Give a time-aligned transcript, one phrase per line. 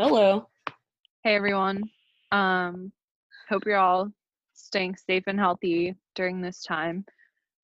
[0.00, 0.48] Hello.
[1.24, 1.82] Hey everyone.
[2.30, 2.92] Um,
[3.48, 4.12] hope you're all
[4.52, 7.04] staying safe and healthy during this time.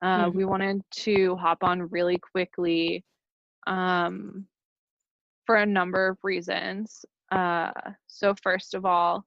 [0.02, 0.34] Uh, Mhm.
[0.34, 3.04] We wanted to hop on really quickly
[3.68, 4.48] um,
[5.46, 7.04] for a number of reasons.
[7.30, 7.70] Uh,
[8.08, 9.24] so, first of all,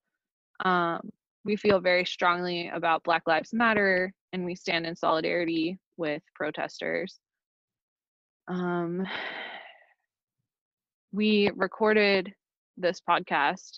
[0.66, 1.10] um,
[1.46, 7.21] we feel very strongly about Black Lives Matter and we stand in solidarity with protesters.
[8.50, 9.08] Um,
[11.14, 12.34] we recorded
[12.78, 13.73] this podcast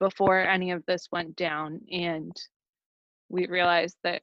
[0.00, 2.34] before any of this went down and
[3.28, 4.22] we realized that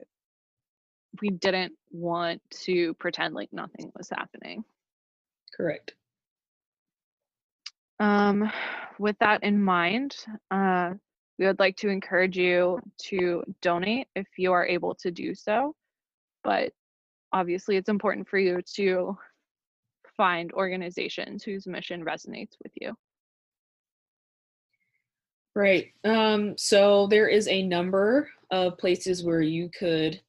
[1.22, 4.64] we didn't want to pretend like nothing was happening
[5.56, 5.94] Correct.
[8.00, 8.52] um,
[9.00, 10.16] with that in mind
[10.52, 10.92] uh,
[11.40, 15.74] we would like to encourage you to donate if you are able to do so
[16.44, 16.72] but
[17.32, 19.18] obviously it's important for you to
[20.18, 22.94] find organizations whose mission resonates with you
[25.56, 25.88] Right.
[26.04, 30.22] Um, so there is a number of places where you could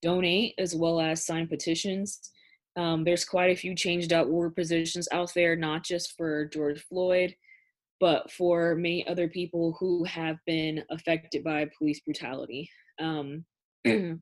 [0.00, 2.30] donate as well as sign petitions.
[2.76, 7.34] Um, there's quite a few change.org positions out there, not just for George Floyd,
[8.00, 12.68] but for many other people who have been affected by police brutality.
[12.98, 13.44] Um,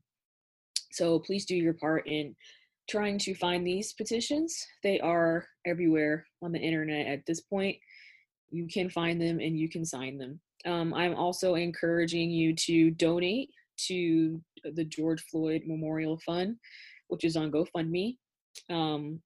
[0.91, 2.35] so please do your part in
[2.89, 4.67] trying to find these petitions.
[4.83, 7.77] They are everywhere on the internet at this point.
[8.51, 10.39] You can find them and you can sign them.
[10.65, 13.49] Um, I'm also encouraging you to donate
[13.87, 16.57] to the George Floyd Memorial Fund,
[17.07, 18.17] which is on GoFundMe,
[18.69, 19.21] um,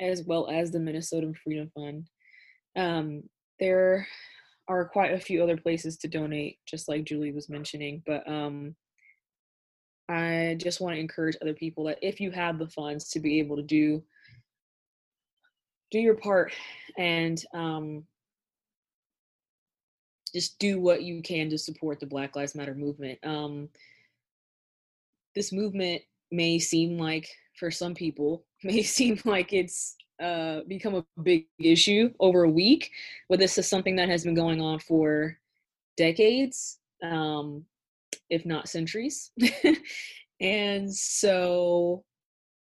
[0.00, 2.06] as well as the Minnesota Freedom Fund.
[2.76, 3.22] Um,
[3.58, 4.06] there
[4.68, 8.76] are quite a few other places to donate, just like Julie was mentioning, but um,
[10.08, 13.38] I just want to encourage other people that if you have the funds to be
[13.38, 14.02] able to do
[15.90, 16.52] do your part
[16.98, 18.04] and um,
[20.32, 23.18] just do what you can to support the Black Lives Matter movement.
[23.24, 23.68] Um,
[25.34, 31.04] this movement may seem like, for some people, may seem like it's uh, become a
[31.22, 32.90] big issue over a week,
[33.28, 35.38] but this is something that has been going on for
[35.96, 37.64] decades, um,
[38.28, 39.30] if not centuries.
[40.40, 42.04] and so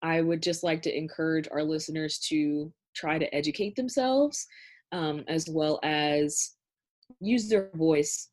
[0.03, 4.47] I would just like to encourage our listeners to try to educate themselves
[4.93, 6.53] um, as well as
[7.21, 8.29] use their voice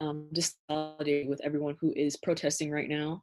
[0.00, 3.22] um, just with everyone who is protesting right now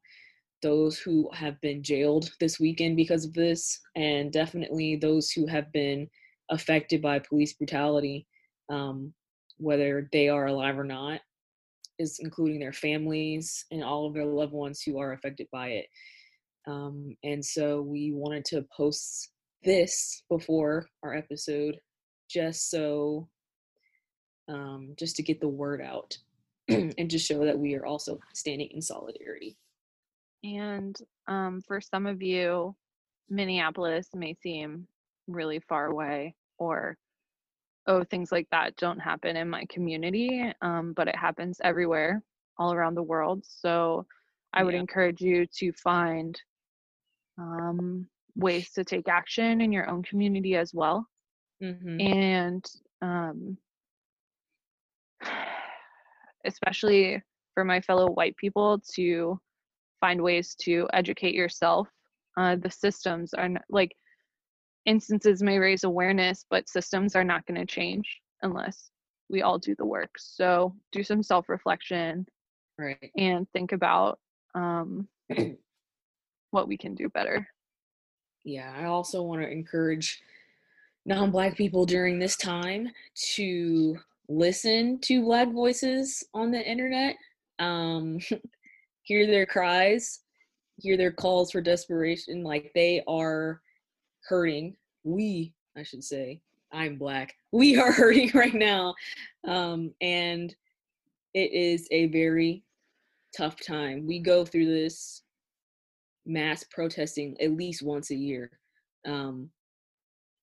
[0.61, 5.71] those who have been jailed this weekend because of this and definitely those who have
[5.73, 6.07] been
[6.49, 8.25] affected by police brutality
[8.69, 9.13] um,
[9.57, 11.19] whether they are alive or not
[11.99, 15.85] is including their families and all of their loved ones who are affected by it.
[16.67, 19.29] Um, and so we wanted to post
[19.63, 21.77] this before our episode
[22.29, 23.27] just so
[24.47, 26.17] um, just to get the word out
[26.67, 29.57] and to show that we are also standing in solidarity.
[30.43, 32.75] And um, for some of you,
[33.29, 34.87] Minneapolis may seem
[35.27, 36.97] really far away, or
[37.87, 42.21] oh, things like that don't happen in my community, um, but it happens everywhere,
[42.57, 43.43] all around the world.
[43.45, 44.05] So
[44.53, 44.81] I would Yeah.
[44.81, 46.39] encourage you to find
[47.37, 51.07] um, ways to take action in your own community as well.
[51.61, 52.01] Mm-hmm.
[52.01, 52.71] and
[53.01, 53.57] um,
[56.45, 57.21] especially
[57.53, 59.39] for my fellow white people to
[60.01, 61.87] find ways to educate yourself
[62.37, 63.95] uh, the systems are not, like
[64.85, 68.89] instances may raise awareness but systems are not going to change unless
[69.29, 72.25] we all do the work so do some self-reflection
[72.77, 73.11] Right.
[73.17, 74.17] and think about
[74.55, 75.07] um,
[76.51, 77.47] what we can do better
[78.43, 78.73] Yeah.
[78.75, 80.21] I also want to encourage
[81.05, 82.89] non Black people during this time
[83.35, 83.97] to
[84.37, 87.15] listen to Black voices on the internet,
[87.59, 88.19] um,
[89.03, 90.21] hear their cries,
[90.77, 92.43] hear their calls for desperation.
[92.43, 93.61] Like they are
[94.27, 94.75] hurting.
[95.03, 97.35] We, I should say, I'm Black.
[97.51, 98.95] We are hurting right now.
[99.47, 100.53] Um, and
[101.33, 102.63] it is a very
[103.35, 104.05] tough time.
[104.05, 105.23] We go through this
[106.25, 108.51] mass protesting at least once a year.
[109.05, 109.49] Um,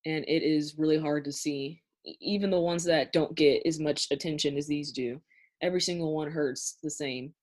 [0.07, 4.07] and it is really hard to see, even the ones that don't get as much
[4.11, 5.21] attention as these do.
[5.63, 7.35] Every single one hurts the same.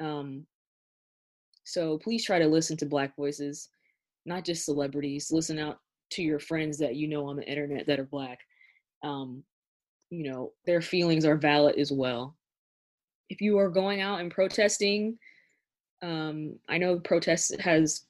[0.00, 0.46] Um,
[1.64, 3.68] so please try to listen to Black voices,
[4.26, 5.30] not just celebrities.
[5.30, 5.78] Listen out
[6.10, 8.40] to your friends that you know on the internet that are Black.
[9.02, 9.44] Um,
[10.10, 12.36] you know, their feelings are valid as well.
[13.30, 15.18] If you are going out and protesting,
[16.02, 18.04] um, I know protest has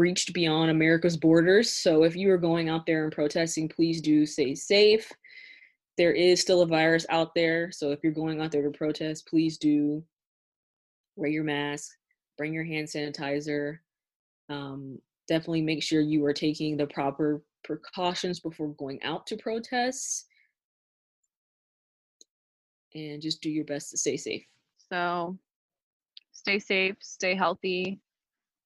[0.00, 1.70] breached beyond America's borders.
[1.70, 5.12] So if you are going out there and protesting, please do stay safe.
[5.98, 7.70] there is still a virus out there.
[7.70, 10.02] So if you're going out there to protest, please do
[11.16, 11.90] wear your mask,
[12.38, 13.80] bring your hand sanitizer.
[14.48, 14.98] Um,
[15.28, 20.24] definitely make sure you are taking the proper precautions before going out to protests.
[22.94, 24.46] And just do your best to stay safe.
[24.90, 25.36] So
[26.32, 28.00] stay safe, stay healthy,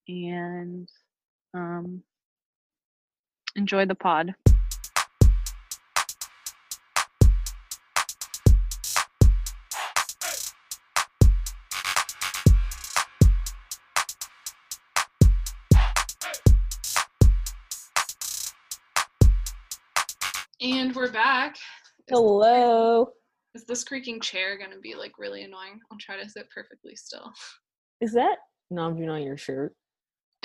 [0.07, 0.87] and
[1.55, 2.03] um,
[3.55, 4.35] enjoy the pod.
[20.61, 21.57] And we're back.
[22.09, 23.09] Hello.
[23.53, 25.79] Is this creaking chair gonna be like really annoying?
[25.91, 27.31] I'll try to sit perfectly still.
[28.01, 28.37] Is that
[28.73, 29.75] Namjoon on your shirt?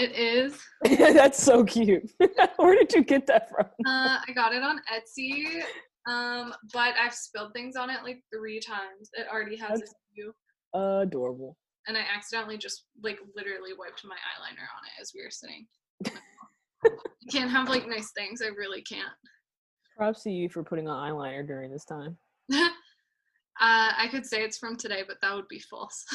[0.00, 0.58] It is.
[1.14, 2.11] That's so cute.
[2.56, 3.67] Where did you get that from?
[3.87, 5.62] Uh, I got it on Etsy,
[6.11, 9.11] um, but I've spilled things on it like three times.
[9.12, 10.32] It already has That's- a few,
[10.75, 11.58] Adorable.
[11.87, 15.67] and I accidentally just like literally wiped my eyeliner on it as we were sitting.
[16.87, 18.41] I can't have like nice things.
[18.41, 19.05] I really can't.
[19.99, 22.17] Props to you for putting on eyeliner during this time.
[22.50, 22.69] uh,
[23.61, 26.06] I could say it's from today, but that would be false.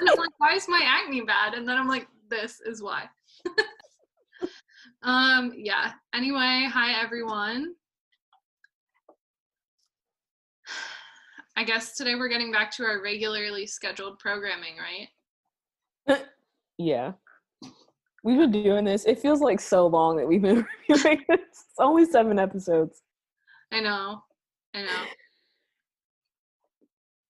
[0.00, 1.54] I'm like, why is my acne bad?
[1.54, 3.04] And then I'm like, this is why.
[5.02, 5.92] um, yeah.
[6.14, 7.74] Anyway, hi everyone.
[11.56, 15.08] I guess today we're getting back to our regularly scheduled programming, right?
[16.78, 17.12] Yeah.
[18.24, 19.04] We've been doing this.
[19.04, 21.40] It feels like so long that we've been reviewing this.
[21.40, 23.02] It's only seven episodes.
[23.72, 24.22] I know.
[24.74, 25.04] I know.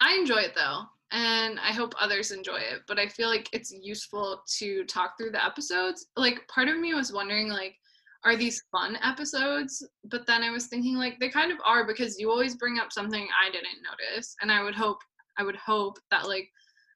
[0.01, 0.83] I enjoy it though,
[1.13, 5.31] and I hope others enjoy it, but I feel like it's useful to talk through
[5.31, 6.07] the episodes.
[6.17, 7.77] Like part of me was wondering like
[8.25, 9.87] are these fun episodes?
[10.05, 12.93] But then I was thinking like they kind of are because you always bring up
[12.93, 14.99] something I didn't notice, and I would hope
[15.39, 16.49] I would hope that like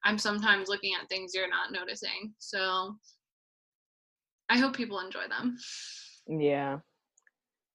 [0.03, 2.33] I'm sometimes looking at things you're not noticing.
[2.39, 2.95] So
[4.49, 5.57] I hope people enjoy them.
[6.27, 6.79] Yeah.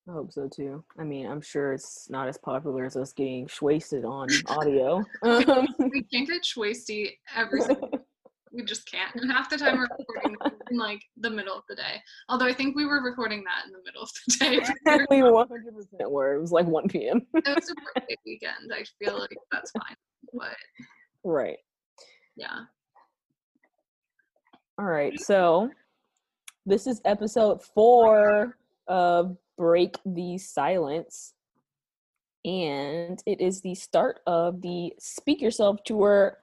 [0.08, 0.82] I hope so too.
[0.98, 5.04] I mean, I'm sure it's not as popular as us getting wasted on audio.
[5.22, 7.90] Um, we can't get shwasty every single
[8.52, 9.14] we just can't.
[9.14, 10.36] And half the time we're recording
[10.70, 12.00] in like the middle of the day.
[12.28, 15.06] Although I think we were recording that in the middle of the day.
[15.10, 16.34] we 100% were.
[16.34, 17.22] It was like 1 p.m.
[17.34, 18.72] it was a birthday weekend.
[18.72, 19.96] I feel like that's fine.
[20.34, 20.56] But
[21.24, 21.58] right.
[22.36, 22.60] yeah.
[24.78, 25.18] All right.
[25.20, 25.70] So
[26.66, 28.58] this is episode four
[28.88, 31.34] of Break the Silence.
[32.44, 36.38] And it is the start of the Speak Yourself tour.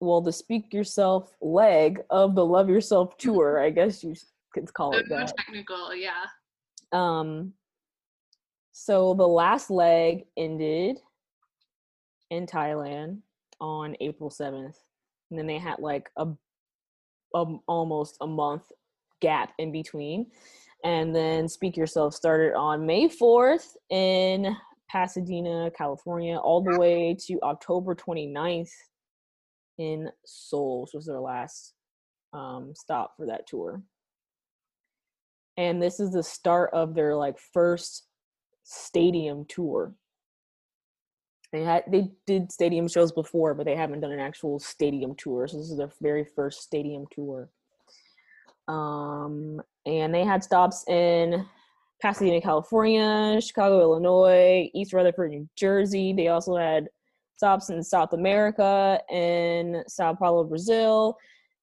[0.00, 4.14] Well, the Speak Yourself leg of the Love Yourself tour, I guess you
[4.54, 5.36] could call it that.
[5.36, 6.24] technical, yeah.
[6.92, 7.52] Um,
[8.72, 10.98] so the last leg ended
[12.30, 13.18] in Thailand
[13.60, 14.76] on April 7th.
[15.30, 16.28] And then they had like a,
[17.34, 18.64] a almost a month
[19.20, 20.26] gap in between.
[20.84, 24.56] And then Speak Yourself started on May 4th in
[24.90, 28.70] Pasadena, California, all the way to October 29th
[29.78, 31.74] in Seoul, which was their last
[32.32, 33.82] um, stop for that tour
[35.60, 38.06] and this is the start of their like first
[38.64, 39.94] stadium tour.
[41.52, 45.46] They had they did stadium shows before, but they haven't done an actual stadium tour.
[45.48, 47.50] So this is their very first stadium tour.
[48.70, 51.44] Um, and they had stops in
[52.00, 56.12] Pasadena, California, Chicago, Illinois, East Rutherford, New Jersey.
[56.12, 56.88] They also had
[57.36, 61.16] stops in South America in Sao Paulo, Brazil,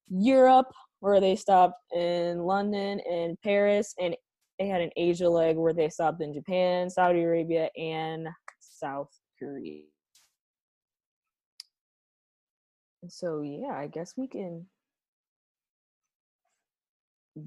[0.10, 4.16] Europe, where they stopped in London and Paris, and
[4.60, 8.28] they had an Asia leg where they stopped in Japan, Saudi Arabia, and
[8.60, 9.10] South
[9.40, 9.84] Korea.
[13.08, 14.66] So, yeah, I guess we can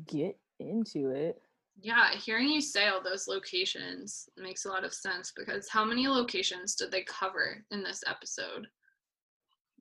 [0.06, 1.40] get into it.
[1.80, 6.08] Yeah, hearing you say all those locations makes a lot of sense because how many
[6.08, 8.66] locations did they cover in this episode?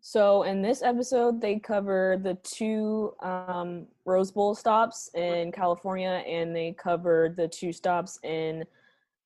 [0.01, 6.55] So in this episode, they cover the two um, Rose Bowl stops in California, and
[6.55, 8.63] they covered the two stops in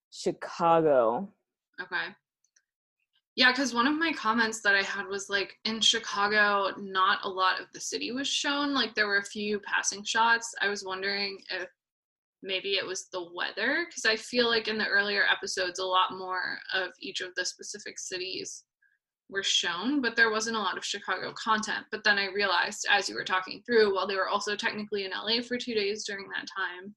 [0.09, 1.29] Chicago.
[1.79, 2.15] Okay.
[3.35, 7.29] Yeah, because one of my comments that I had was like in Chicago, not a
[7.29, 8.73] lot of the city was shown.
[8.75, 10.53] Like there were a few passing shots.
[10.61, 11.67] I was wondering if
[12.43, 16.15] maybe it was the weather, because I feel like in the earlier episodes, a lot
[16.15, 18.65] more of each of the specific cities
[19.29, 21.85] were shown, but there wasn't a lot of Chicago content.
[21.89, 25.11] But then I realized as you were talking through, while they were also technically in
[25.11, 26.93] LA for two days during that time,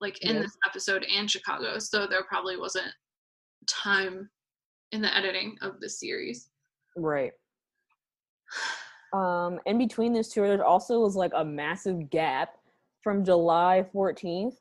[0.00, 0.42] like in Yeah.
[0.42, 1.78] this episode and Chicago.
[1.78, 2.92] So there probably wasn't
[3.68, 4.30] time
[4.92, 6.50] in the editing of the series.
[6.96, 7.32] Right.
[9.12, 12.56] Um, in between this tour, there also was like a massive gap
[13.02, 14.56] from July 14th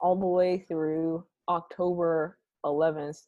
[0.00, 3.26] all the way through October 11th.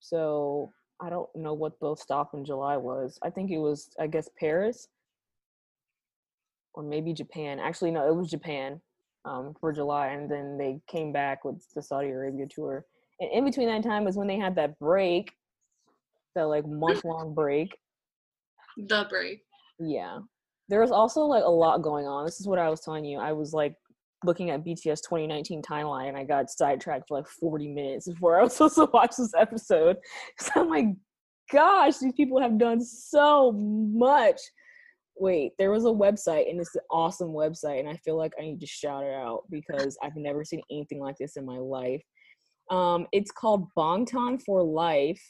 [0.00, 3.18] So I don't know what the stop in July was.
[3.22, 4.88] I think it was, I guess, Paris
[6.74, 7.60] or maybe Japan.
[7.60, 8.80] Actually, no, it was Japan
[9.24, 12.84] um, for July, and then they came back with the Saudi Arabia tour.
[13.22, 15.32] And in between that time was when they had that break,
[16.34, 17.76] that like month long break.
[18.76, 19.42] The break.
[19.78, 20.18] Yeah.
[20.68, 22.24] There was also like a lot going on.
[22.24, 23.18] This is what I was telling you.
[23.18, 23.76] I was like
[24.24, 28.42] looking at BTS 2019 timeline and I got sidetracked for like 40 minutes before I
[28.42, 29.98] was supposed to watch this episode.
[30.40, 30.86] So I'm like,
[31.52, 34.40] gosh, these people have done so much.
[35.16, 38.42] Wait, there was a website and it's an awesome website, and I feel like I
[38.42, 42.02] need to shout it out because I've never seen anything like this in my life.
[42.70, 45.20] Um, it's called Bangtan for Life,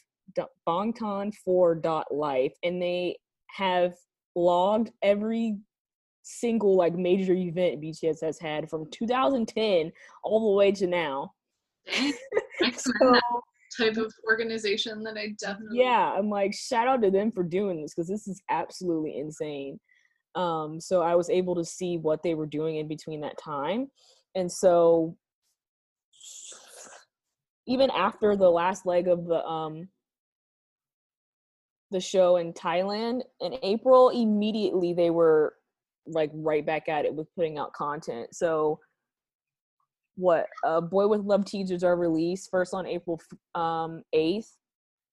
[0.68, 3.16] Bangtan for dot life, and they
[3.48, 3.94] have
[4.34, 5.56] logged every
[6.22, 11.32] single like major event BTS has had from 2010 all the way to now.
[12.76, 12.92] so,
[13.76, 17.82] type of organization that I definitely Yeah, I'm like shout out to them for doing
[17.82, 19.80] this because this is absolutely insane.
[20.34, 23.88] Um, so I was able to see what they were doing in between that time.
[24.34, 25.16] And so
[27.66, 29.88] even after the last leg of the um
[31.90, 35.54] the show in Thailand in April, immediately they were
[36.06, 38.34] like right back at it with putting out content.
[38.34, 38.80] So
[40.16, 43.20] what uh, boy with luv teasers are released first on april
[43.54, 44.48] um, 8th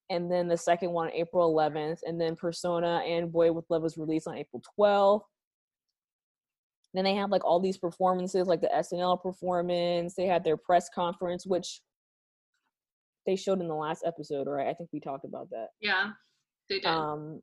[0.10, 3.82] and then the second one on april 11th and then persona and boy with luv
[3.82, 5.22] was released on april 12th
[6.94, 10.90] then they have like all these performances like the snl performance they had their press
[10.94, 11.82] conference which
[13.30, 16.12] they showed in the last episode right i think we talked about that yeah
[16.70, 17.42] they did um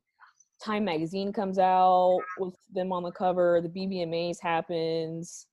[0.63, 5.47] time magazine comes out with them on the cover the bbmas happens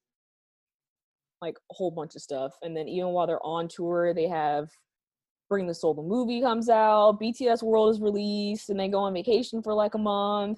[1.41, 2.53] like a whole bunch of stuff.
[2.61, 4.69] And then even while they're on tour, they have
[5.47, 9.13] Bring the Soul the movie comes out, BTS World is released, and they go on
[9.13, 10.57] vacation for like a month.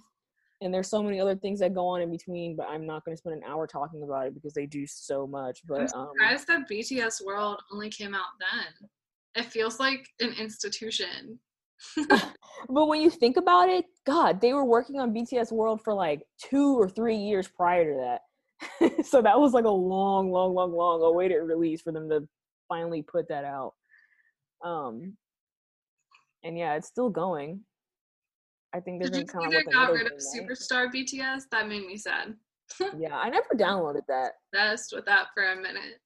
[0.62, 3.16] And there's so many other things that go on in between, but I'm not going
[3.16, 5.62] to spend an hour talking about it because they do so much.
[5.68, 8.90] But I'm surprised um, that BTS World only came out then.
[9.38, 11.40] It feels like an institution.
[12.10, 16.24] but when you think about it, God, they were working on BTS World for like
[16.44, 18.18] two or three years prior to
[18.80, 19.06] that.
[19.06, 22.28] so that was like a long, long, long, long awaited release for them to
[22.68, 23.74] finally put that out.
[24.66, 25.16] Um,
[26.44, 27.62] and yeah, it's still going.
[28.74, 31.44] I think they're Did you see they got rid of Superstar BTS?
[31.52, 32.34] That made me sad.
[32.98, 34.32] yeah, I never downloaded that.
[34.52, 36.02] Messed with that for a minute.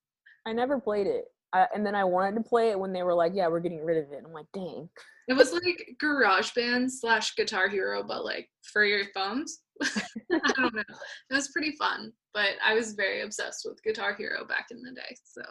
[0.46, 1.26] I never played it.
[1.54, 3.84] I, and then I wanted to play it when they were like, "Yeah, we're getting
[3.84, 4.90] rid of it." I'm like, "Dang."
[5.28, 9.60] It was like GarageBand slash Guitar Hero, but like for your thumbs.
[9.82, 10.82] I don't know.
[11.30, 14.92] It was pretty fun, but I was very obsessed with Guitar Hero back in the
[14.92, 15.16] day.
[15.24, 15.42] So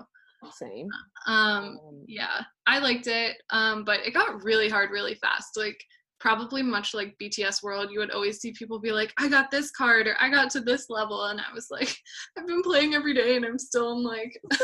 [0.52, 0.88] same.
[1.26, 3.36] Um, um yeah, I liked it.
[3.50, 5.56] Um, but it got really hard really fast.
[5.56, 5.82] Like
[6.18, 9.70] probably much like BTS World, you would always see people be like, I got this
[9.70, 11.24] card or I got to this level.
[11.26, 11.94] And I was like,
[12.38, 14.38] I've been playing every day and I'm still in like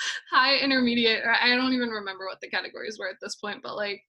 [0.30, 3.76] high intermediate or I don't even remember what the categories were at this point, but
[3.76, 4.02] like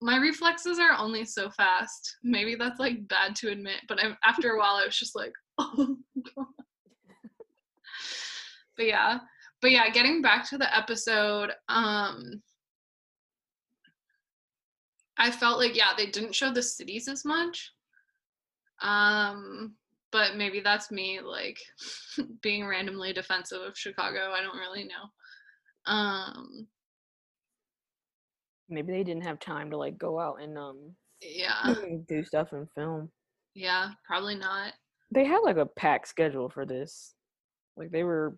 [0.00, 2.16] my reflexes are only so fast.
[2.22, 5.32] Maybe that's like bad to admit, but I, after a while, I was just like,
[5.58, 5.96] oh
[6.36, 6.46] god.
[8.76, 9.18] but yeah,
[9.60, 12.42] but yeah, getting back to the episode, um,
[15.18, 17.72] I felt like yeah, they didn't show the cities as much.
[18.80, 19.74] Um,
[20.12, 21.58] but maybe that's me like
[22.42, 24.32] being randomly defensive of Chicago.
[24.32, 25.92] I don't really know.
[25.92, 26.66] Um,
[28.70, 31.74] maybe they didn't have time to like go out and um yeah
[32.08, 33.10] do stuff and film
[33.54, 34.72] yeah probably not
[35.12, 37.14] they had like a packed schedule for this
[37.76, 38.36] like they were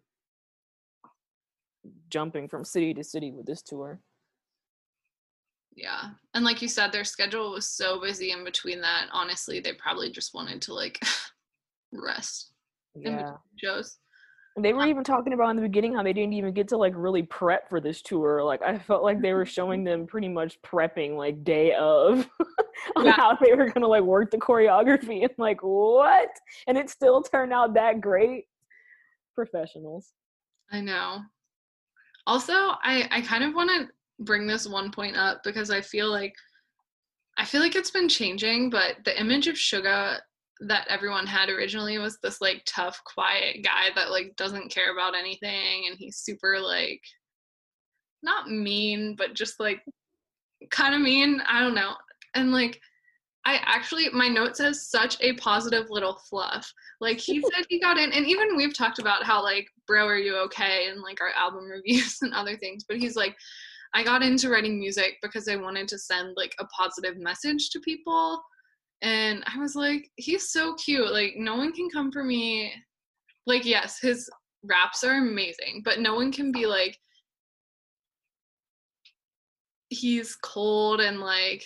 [2.09, 4.01] jumping from city to city with this tour
[5.77, 9.73] yeah and like you said their schedule was so busy in between that honestly they
[9.75, 10.99] probably just wanted to like
[11.93, 12.53] rest
[12.95, 13.99] yeah shows
[14.61, 16.77] they were um, even talking about in the beginning how they didn't even get to
[16.77, 18.43] like really prep for this tour.
[18.45, 22.29] Like I felt like they were showing them pretty much prepping like day of
[22.97, 23.13] on yeah.
[23.13, 26.29] how they were gonna like work the choreography and like what?
[26.67, 28.47] And it still turned out that great.
[29.35, 30.13] Professionals.
[30.71, 31.21] I know.
[32.27, 33.89] Also, I I kind of want to
[34.25, 36.35] bring this one point up because I feel like
[37.39, 40.19] I feel like it's been changing, but the image of Suga
[40.69, 45.17] that everyone had originally was this like tough, quiet guy that like doesn't care about
[45.17, 47.03] anything and he's super like
[48.23, 49.83] not mean, but just like
[50.71, 51.43] kind of mean.
[51.49, 51.95] I don't know.
[52.35, 52.81] And like
[53.45, 56.73] I actually my note says such a positive little fluff.
[57.01, 60.19] Like he said he got in and even we've talked about how like bro are
[60.19, 63.37] you okay and like our album reviews and other things, but he's like
[63.95, 67.81] I got into writing music because I wanted to send like a positive message to
[67.81, 68.43] people.
[69.03, 71.13] And I was like, he's so cute.
[71.13, 72.73] Like no one can come for me.
[73.47, 74.31] Like yes, his
[74.63, 76.97] raps are amazing, but no one can be like
[79.89, 81.65] he's cold and like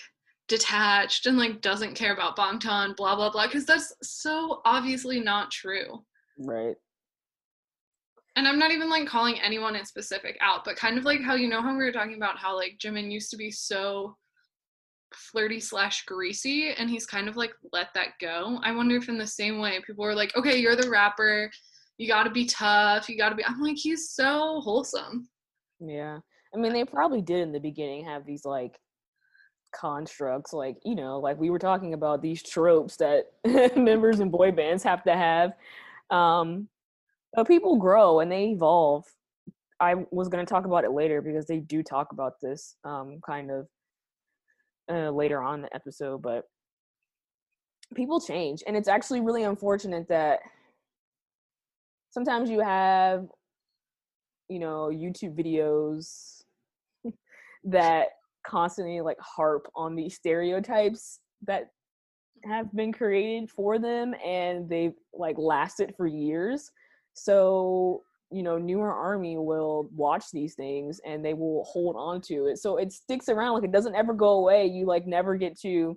[0.49, 5.51] detached and like doesn't care about Bangtan, blah blah blah, because that's so obviously not
[5.51, 6.05] true.
[6.39, 6.77] Right.
[8.37, 11.35] And I'm not even like calling anyone in specific out, but kind of like how
[11.35, 14.17] you know how we were talking about how like Jimin used to be so
[15.15, 18.59] flirty slash greasy and he's kind of like let that go.
[18.63, 21.51] I wonder if in the same way people were like, okay, you're the rapper,
[21.99, 25.29] you gotta be tough, you gotta be I'm like, he's so wholesome.
[25.81, 26.19] Yeah.
[26.55, 28.79] I mean they probably did in the beginning have these like
[29.75, 33.27] constructs like you know like we were talking about these tropes that
[33.77, 35.53] members in boy bands have to have
[36.11, 36.69] um
[37.35, 39.05] but people grow and they evolve
[39.81, 43.19] i was going to talk about it later because they do talk about this um
[43.27, 43.67] kind of
[44.91, 46.45] uh, later on the episode but
[47.95, 50.41] people change and it's actually really unfortunate that
[52.11, 53.27] sometimes you have
[54.49, 56.43] you know youtube videos
[57.65, 58.09] that
[58.47, 61.67] constantly like harp on these stereotypes that
[62.45, 66.71] have been created for them and they've like lasted for years.
[67.15, 72.47] So you know newer army will watch these things and they will hold on to
[72.47, 72.59] it.
[72.59, 74.67] So it sticks around like it doesn't ever go away.
[74.67, 75.97] You like never get to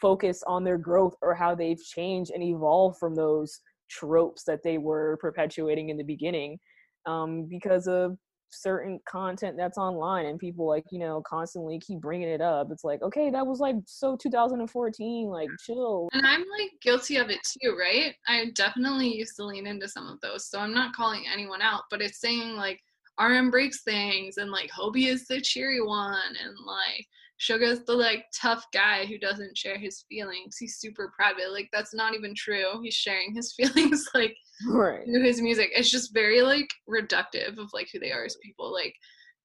[0.00, 3.60] focus on their growth or how they've changed and evolved from those
[3.90, 6.58] tropes that they were perpetuating in the beginning
[7.06, 8.16] um, because of
[8.54, 12.84] certain content that's online and people like you know constantly keep bringing it up it's
[12.84, 16.08] like okay that was like so 2014 like chill.
[16.12, 18.14] And i'm like guilty of it too right?
[18.26, 21.82] I definitely used to lean into some of those so i'm not calling anyone out
[21.90, 22.80] but it's saying like
[23.20, 27.06] rm breaks things and like hobi is the cheery one and like
[27.38, 30.56] Suga's the like tough guy who doesn't share his feelings.
[30.58, 31.52] He's super private.
[31.52, 32.80] Like that's not even true.
[32.82, 34.36] He's sharing his feelings like
[34.68, 35.04] right.
[35.04, 35.70] through his music.
[35.74, 38.72] It's just very like reductive of like who they are as people.
[38.72, 38.94] Like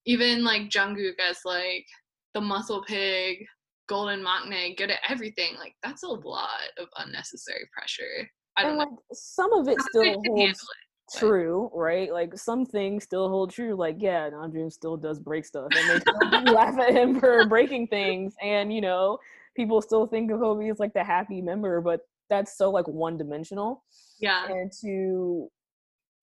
[0.05, 1.85] even like Jungkook as like
[2.33, 3.39] the muscle pig,
[3.87, 5.55] golden maknae, good at everything.
[5.57, 8.29] Like that's a lot of unnecessary pressure.
[8.55, 8.85] I don't and know.
[8.85, 12.11] like some of it still holds but- true, right?
[12.11, 13.75] Like some things still hold true.
[13.75, 17.87] Like, yeah, Namjoon still does break stuff, and they still laugh at him for breaking
[17.87, 18.35] things.
[18.41, 19.19] And you know,
[19.55, 23.17] people still think of Hobi as like the happy member, but that's so like one
[23.17, 23.83] dimensional.
[24.19, 24.47] Yeah.
[24.47, 25.49] And to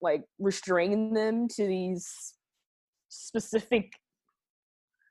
[0.01, 2.33] like restrain them to these
[3.09, 3.93] specific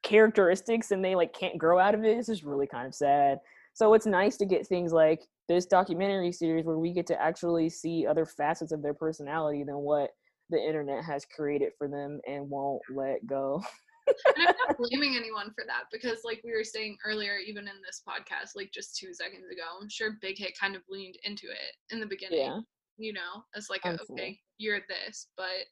[0.02, 2.94] characteristics and they like can't grow out of it it is just really kind of
[2.94, 3.38] sad.
[3.74, 7.68] So it's nice to get things like this documentary series where we get to actually
[7.68, 10.10] see other facets of their personality than what
[10.50, 13.62] the internet has created for them and won't let go.
[14.06, 17.74] and I'm not blaming anyone for that because, like we were saying earlier, even in
[17.84, 21.46] this podcast, like just two seconds ago, I'm sure Big Hit kind of leaned into
[21.46, 22.40] it in the beginning.
[22.40, 22.60] Yeah.
[22.98, 25.66] You know, as like, a, okay, you're this, but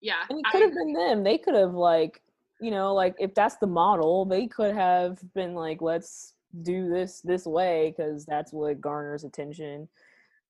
[0.00, 1.22] yeah, And it could have been them.
[1.22, 2.20] They could have like,
[2.60, 7.20] you know, like if that's the model, they could have been like, let's do this
[7.22, 9.88] this way because that's what garners attention.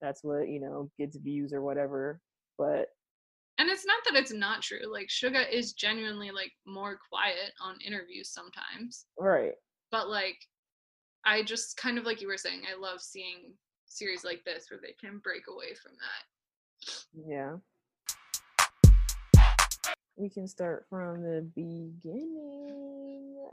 [0.00, 2.20] That's what you know gets views or whatever.
[2.58, 2.88] But
[3.58, 4.90] And it's not that it's not true.
[4.90, 9.52] Like Suga is genuinely like more quiet on interviews sometimes, right,
[9.90, 10.38] but like
[11.24, 13.52] I just kind of like you were saying, I love seeing
[13.86, 17.26] series like this where they can break away from that.
[17.26, 17.56] yeah.
[20.16, 22.79] We can start from the beginning,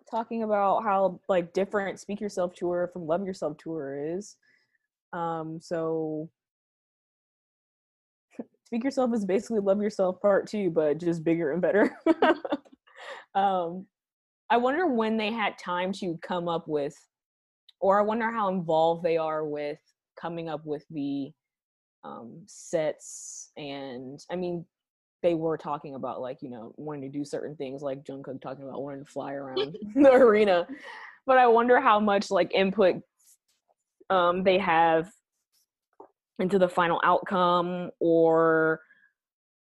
[0.10, 4.36] talking about how like different Speak Yourself tour from Love Yourself tour is.
[5.14, 6.30] Um, so
[8.66, 11.98] Speak Yourself is basically Love Yourself Part Two, but just bigger and better.
[13.36, 13.86] um,
[14.50, 16.96] I wonder when they had time to come up with,
[17.80, 19.80] or I wonder how involved they are with
[20.20, 21.32] coming up with the
[22.04, 23.52] um, sets.
[23.58, 24.66] And I mean,
[25.24, 28.64] they were talking about like you know wanting to do certain things, like Jungkook talking
[28.64, 30.68] about wanting to fly around the arena.
[31.26, 32.98] But I wonder how much like input
[34.10, 35.10] um, they have
[36.40, 38.82] into the final outcome or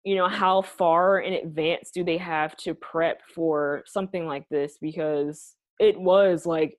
[0.04, 4.78] you know how far in advance do they have to prep for something like this
[4.80, 6.76] because it was like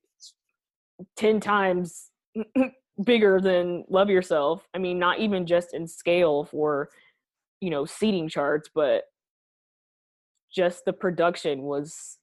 [1.17, 2.10] 10 times
[3.04, 6.89] bigger than love yourself i mean not even just in scale for
[7.63, 9.04] you know seating charts but
[10.54, 12.17] just the production was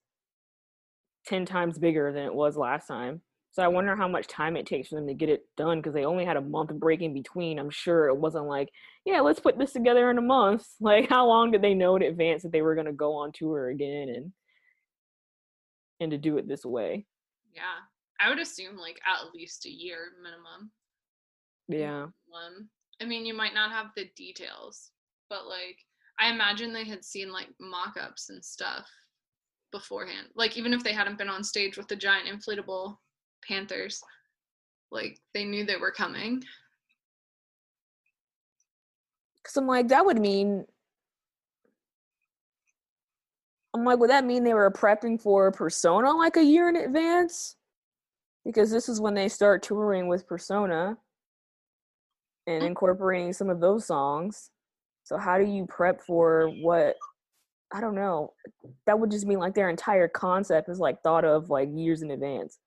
[1.27, 3.23] 10 times bigger than it was last time.
[3.53, 5.93] So I wonder how much time it takes for them to get it done because
[5.93, 7.59] they only had a month break in between.
[7.59, 8.69] I'm sure it wasn't like,
[9.05, 10.65] yeah, let's put this together in a month.
[10.81, 13.33] Like, how long did they know in advance that they were going to go on
[13.33, 14.33] tour again and
[15.99, 17.07] and to do it this way?
[17.53, 17.83] Yeah,
[18.21, 20.71] I would assume like at least a year minimum.
[21.69, 22.03] Yeah.
[22.05, 22.69] Um,
[23.03, 24.93] I mean, you might not have the details,
[25.31, 25.79] but like
[26.19, 28.87] I imagine they had seen like mock-ups and stuff
[29.73, 30.27] beforehand.
[30.35, 32.97] Like even if they hadn't been on stage with the giant inflatable
[33.49, 34.03] panthers,
[34.91, 36.43] like they knew they were coming.
[39.45, 40.67] Cause I'm like, that would mean
[43.73, 47.57] I'm like, would that mean they were prepping for Persona like a year in advance?
[48.45, 50.99] Because this is when they start touring with Persona
[52.47, 52.67] and mm.
[52.67, 54.51] incorporating some of those songs.
[55.05, 56.97] So how do you prep for what
[57.73, 58.33] I don't know.
[58.87, 62.11] That would just mean like their entire concept is like thought of like years in
[62.11, 62.59] advance.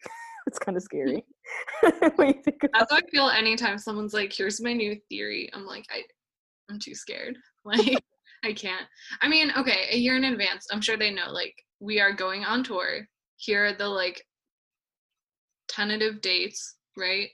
[0.46, 1.24] it's kind of scary.
[1.82, 5.50] That's how I feel anytime someone's like, here's my new theory.
[5.52, 6.02] I'm like, I
[6.70, 7.36] I'm too scared.
[7.66, 8.04] Like
[8.44, 8.86] I can't.
[9.22, 12.44] I mean, okay, a year in advance, I'm sure they know, like, we are going
[12.44, 13.08] on tour.
[13.36, 14.22] Here are the like
[15.66, 17.30] tentative dates, right?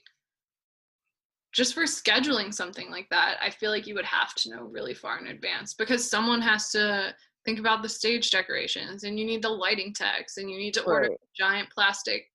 [1.53, 4.95] Just for scheduling something like that, I feel like you would have to know really
[4.95, 9.43] far in advance because someone has to think about the stage decorations and you need
[9.43, 11.19] the lighting techs and you need to order right.
[11.37, 12.27] giant plastic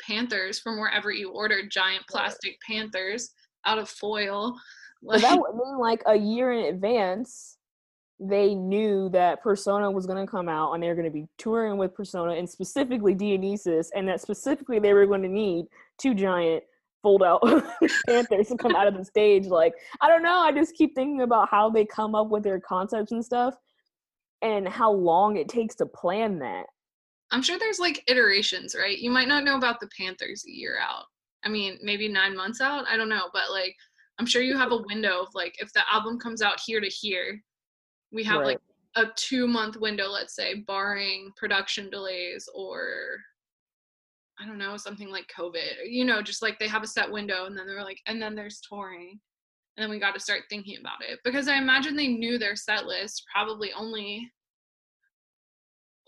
[0.00, 2.78] panthers from wherever you ordered giant plastic right.
[2.78, 3.30] panthers
[3.64, 4.58] out of foil.
[5.04, 7.58] Like, that would mean like a year in advance
[8.22, 11.26] they knew that Persona was going to come out and they were going to be
[11.38, 15.66] touring with Persona and specifically Dionysus, and that specifically they were going to need
[15.98, 16.62] two giant
[17.02, 17.42] fold out
[18.06, 19.46] panthers to come out of the stage.
[19.46, 20.38] Like, I don't know.
[20.38, 23.56] I just keep thinking about how they come up with their concepts and stuff
[24.40, 26.66] and how long it takes to plan that.
[27.30, 28.98] I'm sure there's like iterations, right?
[28.98, 31.06] You might not know about the Panthers a year out.
[31.44, 32.86] I mean, maybe nine months out.
[32.88, 33.28] I don't know.
[33.32, 33.74] But like,
[34.18, 36.88] I'm sure you have a window of like, if the album comes out here to
[36.88, 37.42] here,
[38.12, 38.46] we have right.
[38.46, 38.60] like
[38.96, 43.18] a two month window, let's say, barring production delays or
[44.40, 47.44] I don't know, something like COVID, you know, just like they have a set window
[47.46, 49.20] and then they're like, and then there's touring.
[49.76, 52.56] And then we got to start thinking about it because I imagine they knew their
[52.56, 54.30] set list probably only.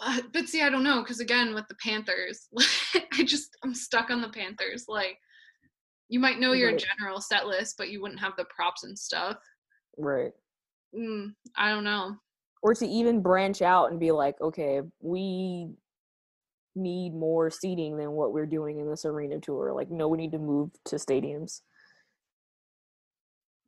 [0.32, 2.48] But see, I don't know because again, with the Panthers,
[3.12, 4.84] I just I'm stuck on the Panthers.
[4.88, 5.18] Like,
[6.08, 6.84] you might know your right.
[6.98, 9.38] general set list, but you wouldn't have the props and stuff.
[9.96, 10.32] Right
[10.94, 12.16] mm, I don't know.
[12.62, 15.70] Or to even branch out and be like, okay, we
[16.74, 19.72] need more seating than what we're doing in this arena tour.
[19.72, 21.60] Like, no, we need to move to stadiums.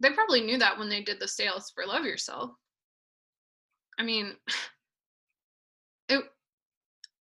[0.01, 2.51] They probably knew that when they did the sales for Love Yourself.
[3.99, 4.35] I mean,
[6.09, 6.23] it.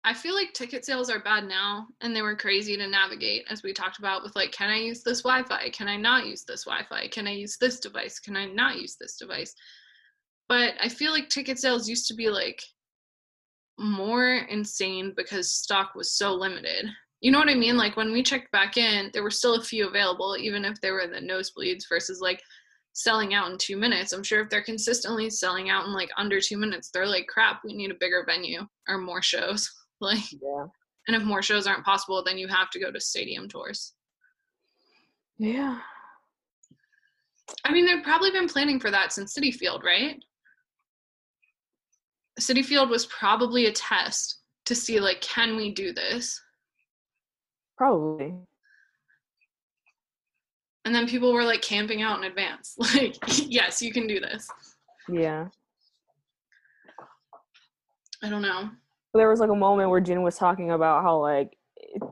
[0.07, 3.63] I feel like ticket sales are bad now, and they were crazy to navigate, as
[3.63, 5.71] we talked about with like, can I use this Wi-Fi?
[5.71, 7.09] Can I not use this Wi-Fi?
[7.09, 8.19] Can I use this device?
[8.19, 9.55] Can I not use this device?
[10.49, 12.63] but I feel like ticket sales used to be like
[13.79, 16.87] more insane because stock was so limited.
[17.21, 17.77] You know what I mean?
[17.77, 20.91] Like when we checked back in, there were still a few available, even if they
[20.91, 22.43] were the nosebleeds versus like
[22.93, 24.13] selling out in two minutes.
[24.13, 27.63] I'm sure if they're consistently selling out in like under two minutes, they're like, crap,
[27.65, 29.71] we need a bigger venue or more shows.
[30.01, 30.67] like, yeah.
[31.07, 33.93] And if more shows aren't possible, then you have to go to stadium tours.
[35.39, 35.79] Yeah.
[37.65, 40.23] I mean, they've probably been planning for that since Citi Field, right?
[42.41, 46.41] Citi Field was probably a test to see like can we do this?
[47.77, 48.35] Probably.
[50.85, 52.77] And then people were like camping out in advance.
[52.95, 54.47] Like, yes, you can do this.
[55.09, 55.47] Yeah.
[58.23, 58.71] I don't know.
[59.15, 61.57] There was like a moment where Jin was talking about how like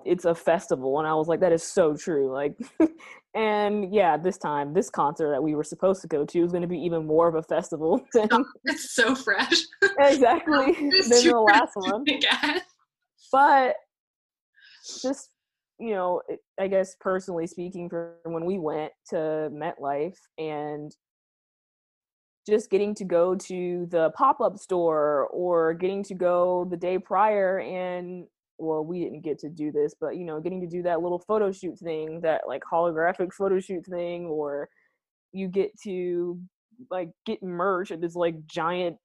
[0.04, 2.56] it's a festival and i was like that is so true like
[3.34, 6.62] and yeah this time this concert that we were supposed to go to is going
[6.62, 8.28] to be even more of a festival than,
[8.64, 9.62] it's so fresh.
[9.98, 12.04] Exactly than the last one.
[13.32, 13.76] But
[15.02, 15.30] just
[15.78, 16.20] you know
[16.60, 19.16] i guess personally speaking from when we went to
[19.52, 20.94] metlife and
[22.46, 27.60] just getting to go to the pop-up store or getting to go the day prior
[27.60, 28.26] and
[28.62, 31.18] well we didn't get to do this but you know getting to do that little
[31.18, 34.68] photo shoot thing that like holographic photo shoot thing or
[35.32, 36.38] you get to
[36.90, 38.96] like get merch at this like giant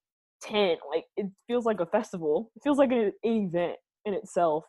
[0.41, 2.51] tent like it feels like a festival.
[2.55, 4.65] It feels like an, an event in itself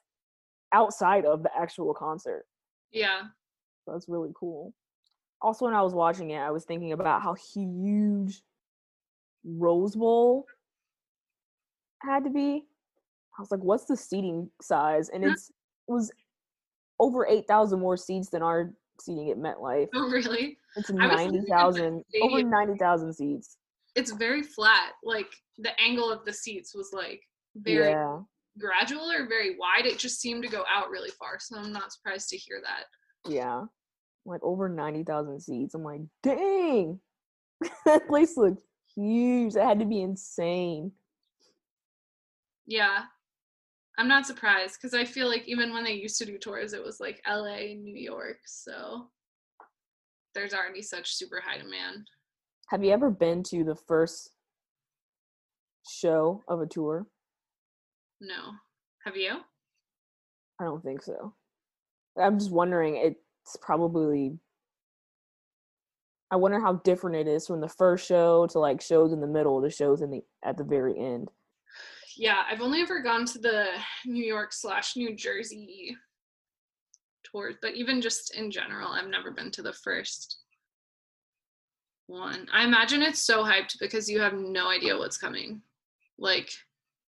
[0.73, 2.45] outside of the actual concert.
[2.93, 3.23] Yeah.
[3.85, 4.73] So that's really cool.
[5.41, 8.43] Also when i was watching it i was thinking about how huge
[9.45, 10.47] rose bowl
[12.03, 12.65] had to be.
[13.39, 15.11] I was like, what's the seating size?
[15.11, 15.51] And it's
[15.89, 16.11] it was
[16.99, 19.89] over eight thousand more seats than our seating at MetLife.
[19.95, 20.59] Oh, really?
[20.77, 23.57] It's ninety thinking of the thousand over ninety thousand seats.
[23.95, 24.93] It's very flat.
[25.05, 27.21] Like the angle of the seats was like
[27.57, 28.19] very Yeah.
[28.59, 29.87] gradual or very wide.
[29.87, 31.39] It just seemed to go out really far.
[31.41, 33.31] So I'm not surprised to hear that.
[33.31, 33.65] Yeah.
[34.25, 35.75] Like over 90,000 seats.
[35.75, 37.01] I'm like, dang.
[37.87, 38.63] that place looked
[38.95, 39.55] huge.
[39.55, 40.93] That had to be insane.
[42.67, 43.05] Yeah.
[43.99, 46.85] I'm not surprised because I feel like even when they used to do tours, it
[46.85, 48.39] was like LA and New York.
[48.47, 49.09] So
[50.35, 52.07] there's already such super high demand.
[52.69, 54.31] Have you ever been to the first
[55.89, 57.07] show of a tour?
[58.21, 58.53] No.
[59.05, 59.39] Have you?
[60.61, 61.35] I don't think so.
[62.17, 64.39] I'm just wondering, it's probably.
[66.31, 69.27] I wonder how different it is from the first show to like shows in the
[69.27, 71.31] middle to shows in the at the very end.
[72.19, 73.67] Yeah, I've only ever gone to the
[74.05, 75.97] New York slash New Jersey
[77.23, 80.39] tours, but even just in general, I've never been to the first
[82.09, 82.49] one.
[82.53, 85.63] I imagine it's so hyped because you have no idea what's coming.
[86.19, 86.51] Like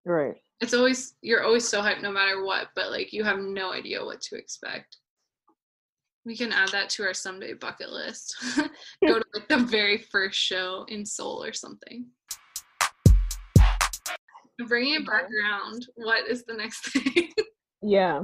[0.05, 0.37] Right.
[0.61, 4.05] it's always you're always so hyped no matter what, but like you have no idea
[4.05, 4.99] what to expect.
[6.25, 8.37] We can add that to our someday bucket list.
[9.05, 12.07] Go to like the very first show in Seoul or something.
[14.67, 17.31] Bringing it back around, what is the next thing?
[17.83, 18.21] Yeah.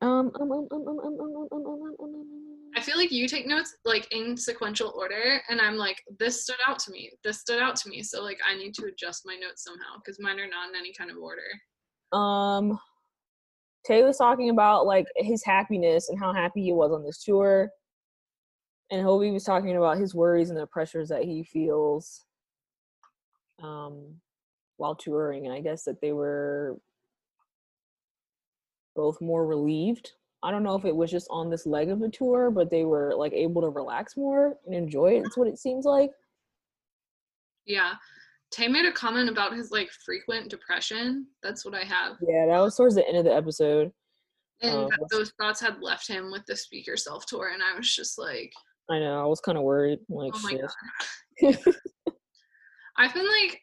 [0.00, 0.32] Um.
[0.40, 2.26] um, um, um, um, um, um, um, um, um, um, um.
[2.74, 6.56] I feel like you take notes like in sequential order, and I'm like, this stood
[6.66, 7.10] out to me.
[7.22, 8.02] This stood out to me.
[8.02, 10.92] So like, I need to adjust my notes somehow because mine are not in any
[10.94, 11.42] kind of order.
[12.12, 12.78] um
[13.86, 17.70] Tae was talking about like his happiness and how happy he was on this tour.
[18.90, 22.24] And Hobi was talking about his worries and the pressures that he feels
[23.62, 24.20] um
[24.76, 25.46] while touring.
[25.46, 26.78] And I guess that they were
[28.94, 30.12] both more relieved.
[30.42, 32.84] I don't know if it was just on this leg of the tour, but they
[32.84, 35.24] were like able to relax more and enjoy it.
[35.24, 36.10] It's what it seems like.
[37.64, 37.92] Yeah.
[38.50, 41.26] Tae made a comment about his like frequent depression.
[41.42, 42.16] That's what I have.
[42.28, 43.92] Yeah, that was towards the end of the episode.
[44.60, 47.50] And um, that those thoughts had left him with the Speak Yourself tour.
[47.52, 48.52] And I was just like,
[48.90, 50.00] I know, I was kind of worried.
[50.08, 51.64] Like, oh my shit.
[51.64, 51.74] God.
[52.98, 53.60] I've been like,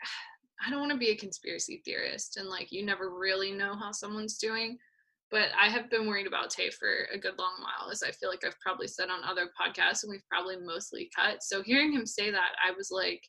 [0.66, 3.92] I don't want to be a conspiracy theorist and like you never really know how
[3.92, 4.78] someone's doing.
[5.32, 8.30] But I have been worried about Tae for a good long while, as I feel
[8.30, 11.44] like I've probably said on other podcasts and we've probably mostly cut.
[11.44, 13.22] So hearing him say that, I was like,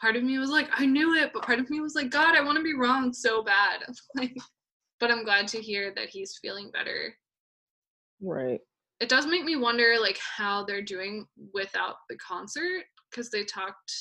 [0.00, 2.34] part of me was like, I knew it, but part of me was like, God,
[2.34, 3.84] I want to be wrong so bad.
[4.14, 4.34] like,
[4.98, 7.14] but I'm glad to hear that he's feeling better.
[8.22, 8.60] right.
[8.98, 13.92] It does make me wonder like how they're doing without the concert because they talked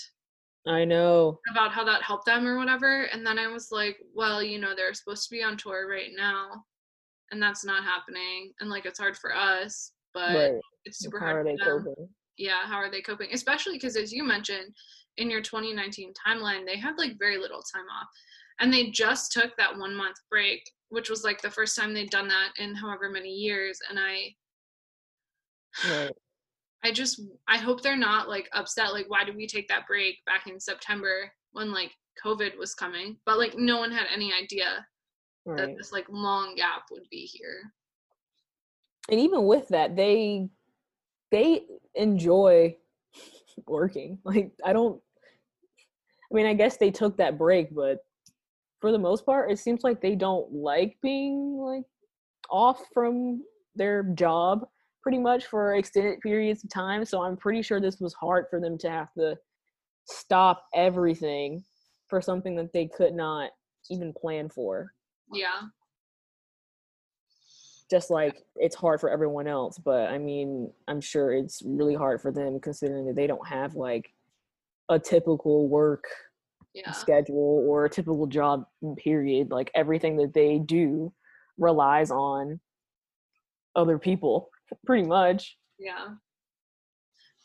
[0.67, 1.39] I know.
[1.51, 3.03] about how that helped them or whatever.
[3.05, 6.11] And then I was like, well, you know, they're supposed to be on tour right
[6.15, 6.63] now,
[7.31, 8.53] and that's not happening.
[8.59, 10.61] And like, it's hard for us, but right.
[10.85, 11.83] it's super How hard are they for them.
[11.85, 12.09] coping?
[12.37, 13.29] Yeah, how are they coping?
[13.33, 14.73] Especially because, as you mentioned,
[15.17, 18.07] in your 2019 timeline, they had like very little time off,
[18.59, 22.09] and they just took that one month break, which was like the first time they'd
[22.09, 23.79] done that in however many years.
[23.89, 24.35] And I,
[25.89, 26.11] Right.
[26.83, 30.17] I just I hope they're not like upset like why did we take that break
[30.25, 31.91] back in September when like
[32.23, 34.85] COVID was coming but like no one had any idea
[35.45, 37.71] that this like long gap would be here.
[39.09, 40.49] And even with that, they
[41.31, 41.63] they
[41.95, 42.75] enjoy
[43.67, 44.19] working.
[44.23, 45.01] Like I don't
[46.31, 47.99] I mean, I guess they took that break, but
[48.81, 51.85] for the most part, it seems like they don't like being like
[52.49, 53.43] off from
[53.75, 54.67] their job
[55.01, 57.05] pretty much for extended periods of time.
[57.05, 59.37] So I'm pretty sure this was hard for them to have to
[60.05, 61.63] stop everything
[62.07, 63.51] for something that they could not
[63.89, 64.91] even plan for.
[65.31, 65.61] Yeah.
[67.89, 72.21] just like it's hard for everyone else but i mean i'm sure it's really hard
[72.21, 74.13] for them considering that they don't have like
[74.89, 76.03] a typical work
[76.73, 76.91] Yeah.
[76.91, 78.65] schedule or a typical job
[78.97, 81.11] period like everything that they do
[81.57, 82.59] relies on
[83.75, 84.49] other people
[84.85, 86.15] pretty much Yeah.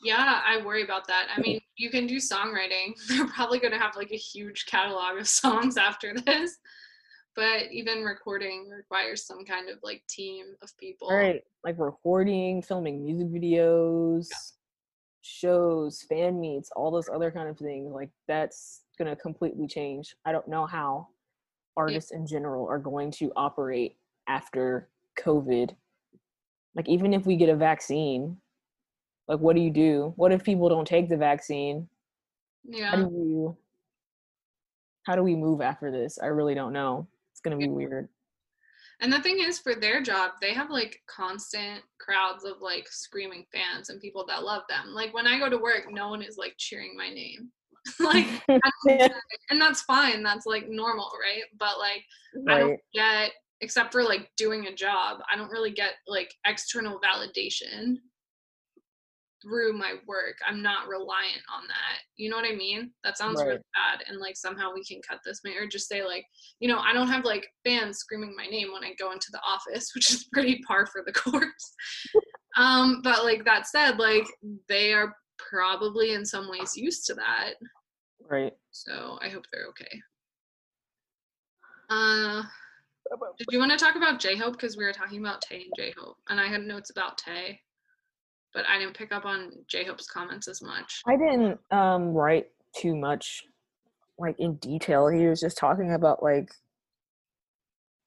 [0.03, 1.29] Yeah, I worry about that.
[1.35, 2.93] I mean, you can do songwriting.
[3.09, 6.59] They're probably going to have like a huge catalog of songs after this.
[7.35, 11.09] But even recording requires some kind of like team of people.
[11.09, 14.29] right like recording filming music videos
[15.23, 20.15] shows fan meets all those other kind of things like that's going to completely change
[20.27, 21.09] i don't know how
[21.77, 23.97] artists in general are going to operate
[24.29, 25.75] after covid
[26.75, 28.37] like even if we get a vaccine
[29.29, 31.89] like what do you do what if people don't take the vaccine
[32.73, 32.97] how Yeah.
[32.97, 33.57] do you
[35.07, 36.19] how do we move after this?
[36.23, 37.07] I really don't know.
[37.33, 38.09] It's gonna be weird.
[39.01, 43.45] And the thing is, for their job, they have like constant crowds of like screaming
[43.53, 44.95] fans and people that love them.
[44.95, 47.51] Like when I go to work, no one is like cheering my name.
[48.01, 49.17] like, I don't get it.
[49.51, 50.23] and that's fine.
[50.23, 51.43] That's like normal, right?
[51.59, 52.03] But like,
[52.49, 53.33] I don't get,
[53.65, 57.97] except for like doing a job, I don't really get like external validation
[59.43, 60.37] through my work.
[60.47, 61.99] I'm not reliant on that.
[62.17, 62.91] You know what I mean?
[63.05, 64.05] That sounds really bad.
[64.07, 66.27] And like somehow we can cut this, or just say like,
[66.61, 69.41] you know, I don't have like fans screaming my name when I go into the
[69.41, 71.75] office, which is pretty par for the course.
[72.57, 74.27] um, but like that said, like
[74.69, 77.55] they are probably in some ways used to that.
[78.21, 78.53] Right.
[78.73, 80.01] So I hope they're okay.
[81.91, 82.43] Uh,
[83.39, 84.53] did you want to talk about J Hope?
[84.53, 87.61] Because we were talking about Tae and J Hope, and I had notes about Tae,
[88.53, 91.03] but I didn't pick up on J Hope's comments as much.
[91.07, 93.45] I didn't um write too much
[94.19, 95.09] like in detail.
[95.09, 96.53] He was just talking about like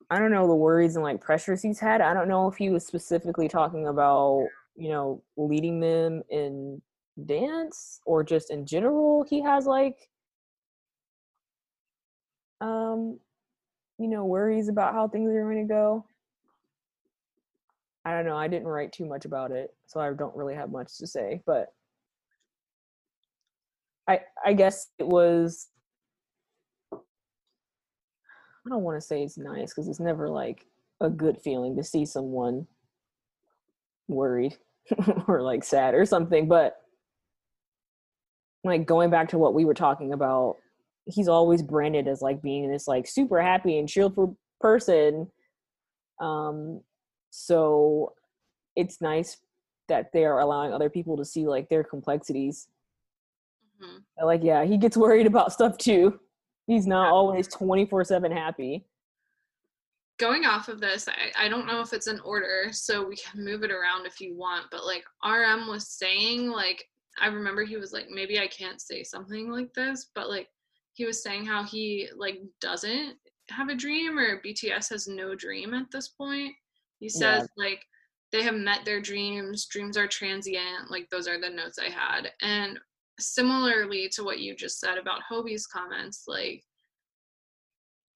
[0.09, 2.01] I don't know the worries and like pressures he's had.
[2.01, 6.81] I don't know if he was specifically talking about, you know, leading them in
[7.25, 9.97] dance or just in general he has like
[12.61, 13.19] um
[13.97, 16.05] you know, worries about how things are going to go.
[18.05, 18.37] I don't know.
[18.37, 21.41] I didn't write too much about it, so I don't really have much to say,
[21.45, 21.73] but
[24.07, 25.67] I I guess it was
[26.93, 30.65] I don't want to say it's nice because it's never like
[31.01, 32.67] a good feeling to see someone
[34.07, 34.57] worried
[35.27, 36.77] or like sad or something, but
[38.63, 40.57] like going back to what we were talking about,
[41.07, 45.31] he's always branded as like being this like super happy and cheerful person.
[46.19, 46.81] Um
[47.29, 48.13] so
[48.75, 49.37] it's nice
[49.87, 52.67] that they are allowing other people to see like their complexities
[53.81, 54.03] Mhm.
[54.21, 56.19] uh, like yeah he gets worried about stuff too
[56.65, 58.85] he's not always 24 7 happy
[60.19, 63.45] Going off of this, I, I don't know if it's in order, so we can
[63.45, 64.65] move it around if you want.
[64.71, 66.83] But like RM was saying, like
[67.21, 70.47] I remember he was like, maybe I can't say something like this, but like
[70.97, 73.17] he was saying how he like doesn't
[73.51, 76.53] have a dream or BTS has no dream at this point.
[76.99, 77.37] He Yeah.
[77.37, 77.85] says like
[78.31, 82.31] they have met their dreams, dreams are transient, like those are the notes I had.
[82.41, 82.79] And
[83.19, 86.63] similarly to what you just said about Hobi's comments, like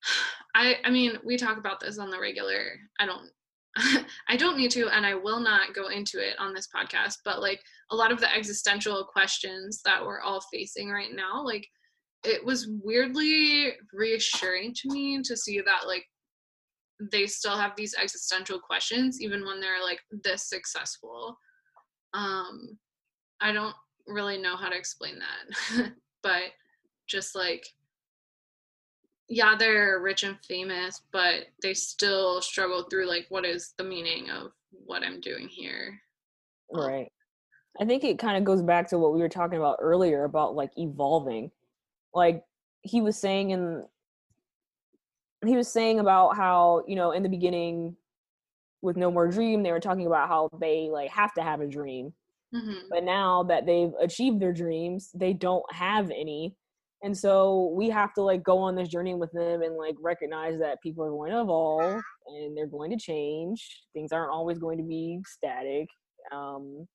[0.56, 2.80] I I mean, we talk about this on the regular.
[3.00, 3.30] I don't
[4.28, 7.42] I don't need to and I will not go into it on this podcast, but
[7.42, 11.68] like a lot of the existential questions that we're all facing right now, like
[12.24, 16.06] it was weirdly reassuring to me to see that like
[17.12, 21.38] they still have these existential questions even when they're like this successful.
[22.14, 22.78] Um
[23.42, 23.76] I don't
[24.08, 25.92] really know how to explain that.
[26.24, 26.44] but
[27.08, 27.66] just like
[29.34, 34.30] yeah, they're rich and famous, but they still struggle through like what is the meaning
[34.30, 36.02] of what I'm doing here.
[36.74, 37.12] right
[37.80, 40.56] i think it kind of goes back to what we were talking about earlier about
[40.56, 41.52] like evolving
[42.14, 42.44] like
[42.82, 43.86] he was saying in
[45.46, 47.96] he was saying about how you know in the beginning
[48.82, 51.68] with no more dream they were talking about how they like have to have a
[51.68, 52.14] dream.
[52.54, 56.56] Hmm but now that they've achieved their dreams they don't have any.
[57.04, 60.60] And so we have to like go on this journey with them and like recognize
[60.60, 63.86] that people are going to evolve and they're going to change.
[63.94, 65.88] Things aren't always going to be static.
[66.32, 66.88] Um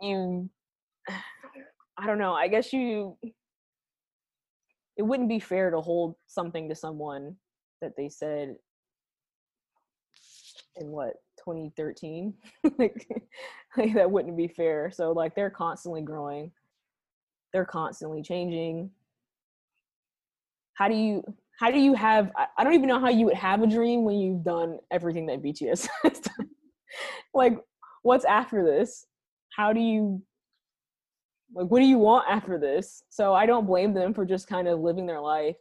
[0.00, 0.50] you
[1.98, 3.16] i don't know i guess you
[4.96, 7.36] it wouldn't be fair to hold something to someone
[7.82, 8.56] that they said
[10.76, 12.34] in what 2013
[12.78, 13.06] like,
[13.76, 14.90] like that wouldn't be fair.
[14.90, 16.50] So like they're constantly growing.
[17.52, 18.90] They're constantly changing.
[20.74, 21.22] How do you
[21.58, 24.04] how do you have I, I don't even know how you would have a dream
[24.04, 26.50] when you've done everything that bts has done.
[27.34, 27.58] Like
[28.02, 29.06] what's after this?
[29.54, 30.22] How do you
[31.54, 33.02] like what do you want after this?
[33.08, 35.56] So i don't blame them for just kind of living their life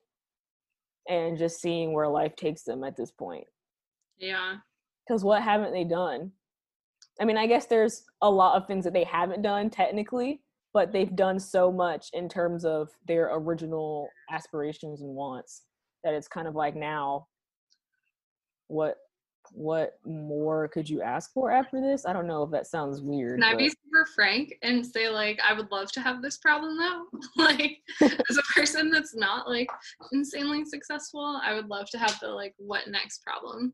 [1.07, 3.45] and just seeing where life takes them at this point.
[4.17, 4.55] Yeah.
[5.07, 6.31] because what haven't they done?
[7.19, 10.41] I mean i guess there's a lot of things that they haven't done technically
[10.73, 15.63] but they've done so much in terms of their original aspirations and wants
[16.03, 17.27] that it's kind of like now
[18.67, 18.97] what
[19.51, 23.39] what more could you ask for after this i don't know if that sounds weird
[23.39, 26.77] Can I be super frank and say like I would love to have this problem
[26.77, 27.05] though?
[27.43, 29.67] like as a person that's not like
[30.11, 33.73] insanely successful, I would love to have the like what next problem.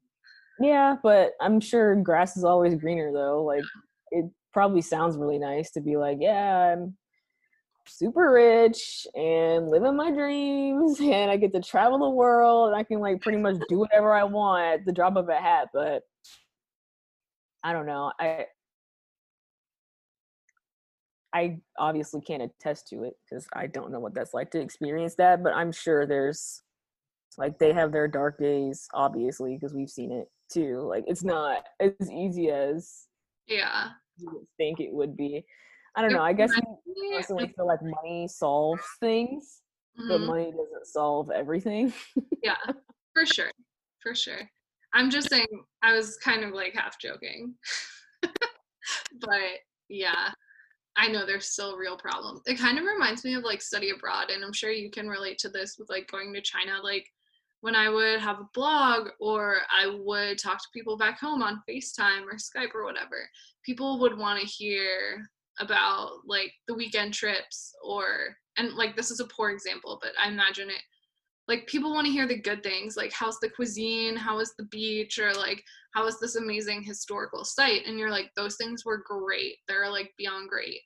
[0.60, 3.44] Yeah, but I'm sure grass is always greener though.
[3.44, 3.64] Like
[4.12, 6.96] it probably sounds really nice to be like, yeah, I'm
[7.98, 12.84] super rich and living my dreams and I get to travel the world and I
[12.84, 16.04] can like pretty much do whatever I want at the drop of a hat, but
[17.64, 18.12] I don't know.
[18.20, 18.46] I
[21.34, 25.16] I obviously can't attest to it because I don't know what that's like to experience
[25.16, 26.64] that, but I'm sure there's
[27.38, 30.82] like they have their dark days, obviously, because we've seen it too.
[30.82, 33.08] Like it's not as easy as
[33.48, 33.92] Yeah.
[34.18, 35.46] you would think it would be.
[35.96, 36.22] I don't know.
[36.22, 36.64] I guess me
[37.14, 39.62] personally feel like money solves things,
[40.08, 40.26] but Mhm.
[40.26, 41.94] money doesn't solve everything.
[42.42, 42.58] Yeah,
[43.14, 43.52] for sure.
[44.02, 44.50] For sure.
[44.94, 45.48] I'm just saying,
[45.82, 47.56] I was kind of like half joking.
[49.20, 50.34] but yeah,
[50.96, 52.42] I know there's still real problem.
[52.46, 55.38] It kind of reminds me of like study abroad, and I'm sure you can relate
[55.40, 56.80] to this with like going to China.
[56.82, 57.08] Like
[57.62, 61.62] when I would have a blog or I would talk to people back home on
[61.70, 63.30] FaceTime or Skype or whatever,
[63.64, 65.24] people would want to hear
[65.62, 70.28] about like the weekend trips or, and like this is a poor example, but I
[70.28, 70.82] imagine it
[71.48, 74.66] like people want to hear the good things like how's the cuisine how is the
[74.66, 75.62] beach or like
[75.94, 77.86] how is this amazing historical site?
[77.86, 79.56] And you're like those things were great.
[79.68, 80.80] They're like beyond great.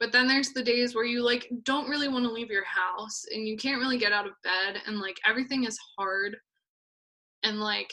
[0.00, 3.24] But then there's the days where you like don't really want to leave your house
[3.32, 6.36] and you can't really get out of bed and like everything is hard.
[7.42, 7.92] And like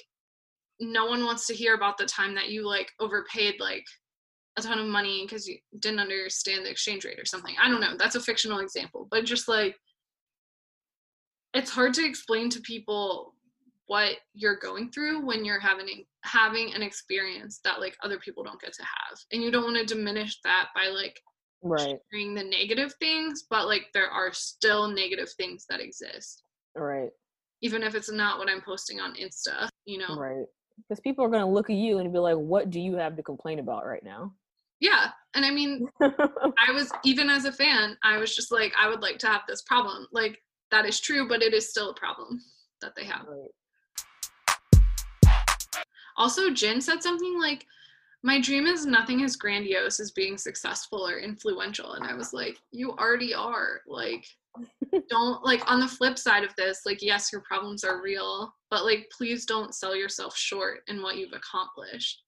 [0.80, 3.86] no one wants to hear about the time that you like overpaid like
[4.58, 7.56] a ton of money because you didn't understand the exchange rate or something.
[7.62, 9.76] I don't know that's a fictional example but just like
[11.54, 13.36] it's hard to explain to people
[13.88, 18.62] what you're going through when you're having having an experience that like other people don't
[18.62, 21.20] get to have and you don't want to diminish that by like
[21.62, 26.44] right, sharing the negative things but like there are still negative things that exist.
[26.76, 27.10] Right,
[27.62, 30.16] even if it's not what i'm posting on insta you know?
[30.16, 30.46] Right.
[30.78, 33.24] Because people are gonna look at you and be like, "What do you have to
[33.24, 34.34] complain about right now?"
[34.80, 38.88] Yeah and i mean i was even as a fan i was just like i
[38.88, 40.38] would like to have this problem like
[40.72, 42.40] that is true but it is still a problem
[42.82, 43.50] that they have right.
[46.18, 47.66] Also, Jin said something like,
[48.24, 51.94] My dream is nothing as grandiose as being successful or influential.
[51.94, 53.82] And I was like, You already are.
[53.88, 54.26] Like,
[55.10, 58.86] don't, like, on the flip side of this, like, yes, your problems are real, but,
[58.86, 62.22] like, please don't sell yourself short in what you've accomplished.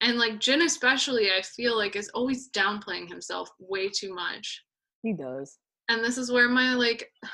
[0.00, 4.62] And, like, Jin, especially, I feel like is always downplaying himself way too much.
[5.02, 5.58] He does.
[5.88, 7.10] And this is where my, like,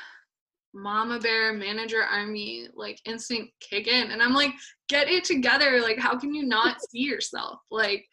[0.77, 4.51] mama bear manager army like instinct kick in and i'm like
[4.89, 8.05] get it together like how can you not see yourself like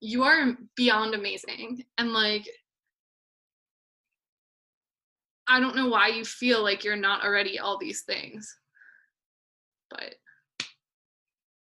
[0.00, 2.44] you are beyond amazing and like
[5.46, 8.52] i don't know why you feel like you're not already all these things
[9.90, 10.16] but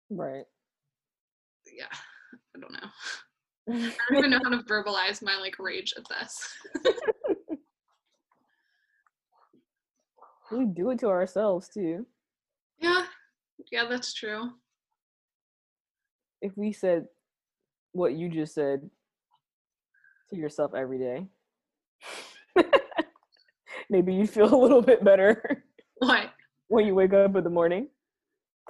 [0.09, 0.45] Right.
[1.77, 1.85] yeah
[2.59, 2.89] i don't know.
[3.69, 6.49] I don't even know how to verbalize my like rage at this.
[10.51, 12.05] We do it to ourselves too.
[12.79, 13.05] yeah.
[13.71, 14.51] Yeah that's true.
[16.41, 17.05] If we said
[17.91, 18.89] what you just said
[20.29, 21.27] to yourself every day,
[23.89, 25.65] maybe you'd feel a little bit better
[25.97, 26.31] what?
[26.67, 27.87] when you wake up in the morning.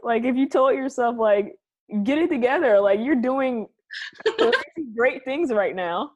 [0.04, 1.56] Like if you told yourself like
[2.04, 3.68] get it together, like you're doing
[4.96, 6.12] great things right now.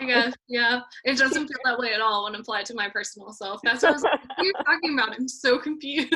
[0.00, 0.80] I guess, yeah.
[1.04, 3.60] It doesn't feel that way at all when applied to my personal self.
[3.62, 5.14] That's what I was like, what are you talking about?
[5.14, 6.14] I'm so confused.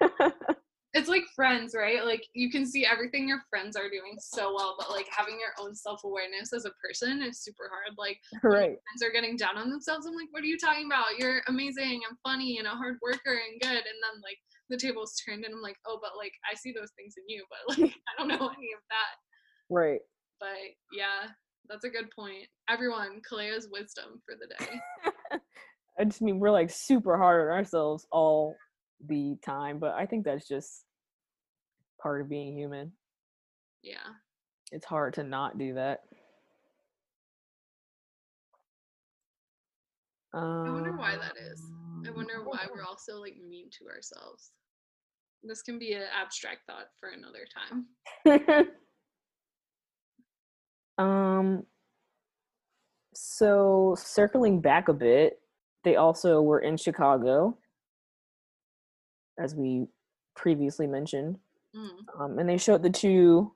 [0.92, 2.04] it's like friends, right?
[2.04, 5.54] Like you can see everything your friends are doing so well, but like having your
[5.60, 7.96] own self-awareness as a person is super hard.
[7.96, 8.74] Like right.
[8.74, 10.06] friends are getting down on themselves.
[10.06, 11.18] I'm like, what are you talking about?
[11.18, 13.70] You're amazing and funny and a hard worker and good.
[13.70, 14.38] And then like
[14.68, 17.44] the table's turned and I'm like, oh, but like I see those things in you,
[17.50, 19.14] but like I don't know any of that.
[19.70, 20.00] Right.
[20.40, 20.48] But
[20.92, 21.30] yeah,
[21.68, 22.48] that's a good point.
[22.68, 25.40] Everyone, Kalea's wisdom for the day.
[25.98, 28.56] I just mean we're like super hard on ourselves all
[29.06, 30.84] the time, but I think that's just
[32.02, 32.92] part of being human.
[33.82, 33.96] Yeah.
[34.72, 36.00] It's hard to not do that.
[40.32, 41.62] Um, I wonder why that is.
[42.06, 44.52] I wonder why we're all so like mean to ourselves.
[45.42, 48.66] This can be an abstract thought for another time.
[51.00, 51.64] um
[53.14, 55.40] so circling back a bit,
[55.84, 57.56] they also were in Chicago
[59.38, 59.86] as we
[60.36, 61.38] previously mentioned.
[61.74, 61.90] Mm.
[62.18, 63.52] Um, and they showed the two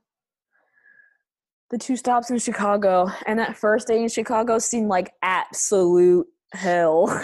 [1.71, 7.09] the two stops in Chicago and that first day in Chicago seemed like absolute hell.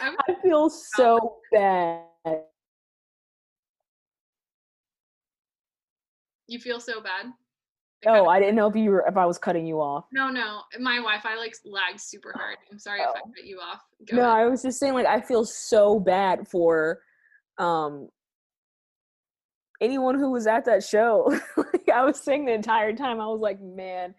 [0.00, 2.02] I, I feel so bad.
[6.48, 7.32] you feel so bad.
[8.06, 10.06] Oh, I didn't know if you were if I was cutting you off.
[10.12, 12.56] no, no, my Wi-Fi like lags super hard.
[12.70, 13.30] I'm sorry if I Oh.
[13.34, 13.80] cut you off.
[14.10, 14.36] Go no, ahead.
[14.38, 17.00] I was just saying like I feel so bad for
[17.58, 18.08] um
[19.80, 21.38] anyone who was at that show.
[21.56, 24.14] like I was saying the entire time, I was like, man,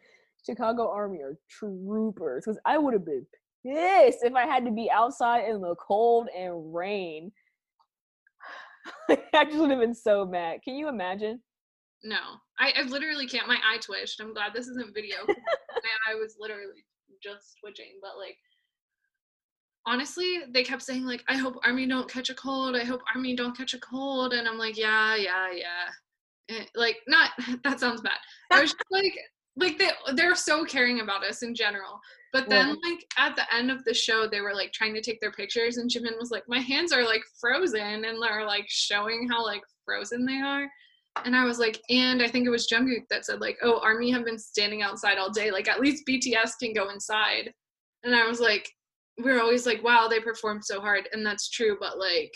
[0.45, 2.43] Chicago Army are troopers.
[2.45, 3.25] Because I would have been
[3.65, 7.31] pissed if I had to be outside in the cold and rain.
[9.33, 10.59] I just would have been so mad.
[10.63, 11.41] Can you imagine?
[12.03, 12.17] No,
[12.59, 13.47] I, I literally can't.
[13.47, 14.19] My eye twitched.
[14.19, 15.17] I'm glad this isn't video.
[15.27, 15.33] my
[16.09, 16.83] eye was literally
[17.23, 17.99] just twitching.
[18.01, 18.37] But like,
[19.85, 22.75] honestly, they kept saying like, "I hope Army don't catch a cold.
[22.75, 26.55] I hope Army don't catch a cold." And I'm like, yeah, yeah, yeah.
[26.57, 27.31] Eh, like, not
[27.63, 28.17] that sounds bad.
[28.51, 29.17] I was just like,
[29.55, 31.99] like they they're so caring about us in general.
[32.33, 35.21] But then like at the end of the show, they were like trying to take
[35.21, 39.29] their pictures, and Jimin was like, "My hands are like frozen," and they're like showing
[39.29, 40.67] how like frozen they are.
[41.25, 44.11] And I was like, and I think it was Jungkook that said like, "Oh, Army
[44.11, 45.51] have been standing outside all day.
[45.51, 47.51] Like at least BTS can go inside."
[48.03, 48.69] And I was like,
[49.23, 51.77] we are always like, "Wow, they performed so hard," and that's true.
[51.79, 52.31] But like,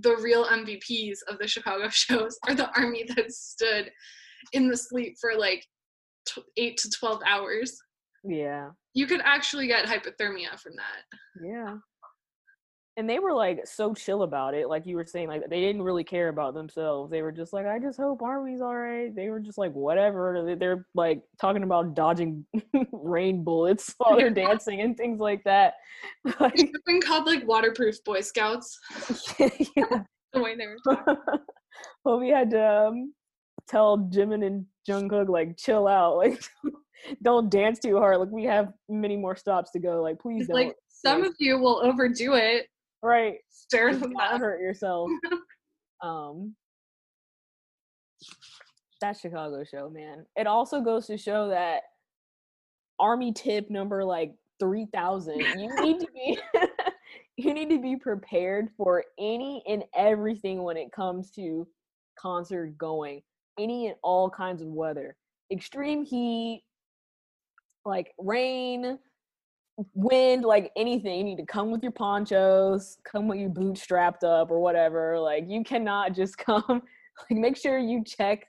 [0.00, 3.90] the real MVPs of the Chicago shows are the Army that stood
[4.52, 5.64] in the sleep for like
[6.26, 7.78] t- eight to twelve hours.
[8.24, 8.70] Yeah.
[8.94, 11.44] You could actually get hypothermia from that.
[11.44, 11.76] Yeah.
[13.00, 15.80] And they were like so chill about it, like you were saying, like they didn't
[15.80, 17.10] really care about themselves.
[17.10, 19.08] They were just like, I just hope Army's all right.
[19.16, 20.44] They were just like, whatever.
[20.44, 22.44] They- They're like talking about dodging
[22.92, 25.74] rain bullets while they're dancing and things like that.
[26.26, 28.78] They Like, have been called like waterproof Boy Scouts.
[29.74, 30.02] yeah.
[30.34, 31.16] The way they were talking.
[32.04, 33.14] well, we had to um,
[33.66, 36.38] tell Jimin and Jungkook like chill out, like
[37.22, 38.18] don't dance too hard.
[38.18, 40.02] Like we have many more stops to go.
[40.02, 40.54] Like please don't.
[40.56, 42.66] like some of you will overdo it.
[43.02, 43.36] Right.
[43.50, 44.40] Stare Do them up.
[44.40, 45.10] hurt yourself.
[46.02, 46.54] um,
[49.00, 50.26] that Chicago show, man.
[50.36, 51.82] It also goes to show that
[52.98, 55.40] Army tip number like three thousand.
[55.40, 56.38] You need to be.
[57.36, 61.66] you need to be prepared for any and everything when it comes to
[62.18, 63.22] concert going.
[63.58, 65.16] Any and all kinds of weather,
[65.50, 66.62] extreme heat,
[67.84, 68.98] like rain,
[69.94, 71.18] wind, like anything.
[71.18, 75.18] You need to come with your ponchos, come with your boots strapped up or whatever.
[75.18, 76.82] Like you cannot just come.
[77.30, 78.46] Like make sure you check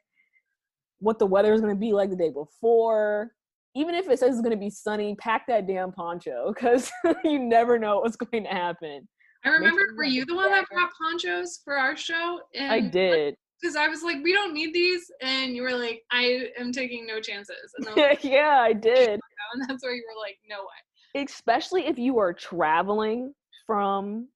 [0.99, 3.31] what the weather is going to be like the day before.
[3.73, 6.91] Even if it says it's going to be sunny, pack that damn poncho because
[7.23, 9.07] you never know what's going to happen.
[9.43, 12.41] I remember, sure you were you the one that brought ponchos for our show?
[12.53, 13.35] And I did.
[13.59, 15.11] Because I was like, we don't need these.
[15.21, 17.73] And you were like, I am taking no chances.
[17.77, 19.19] And, like, yeah, I did.
[19.53, 20.81] And that's where you were like, no way.
[21.15, 23.33] Especially if you are traveling
[23.67, 24.27] from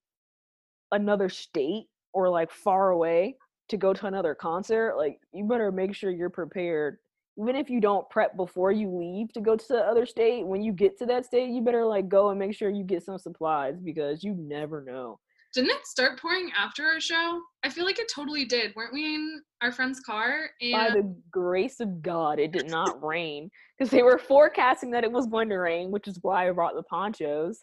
[0.92, 3.36] another state or like far away
[3.68, 6.98] to go to another concert like you better make sure you're prepared.
[7.38, 10.62] Even if you don't prep before you leave to go to the other state when
[10.62, 13.18] you get to that state you better like go and make sure you get some
[13.18, 15.18] supplies because you never know
[15.56, 17.40] Didn't it start pouring after our show?
[17.64, 18.74] I feel like it totally did.
[18.76, 20.50] Weren't we in our friend's car?
[20.70, 25.10] by the grace of god it did not rain because they were forecasting that it
[25.10, 27.58] was going to rain which is why i brought the ponchos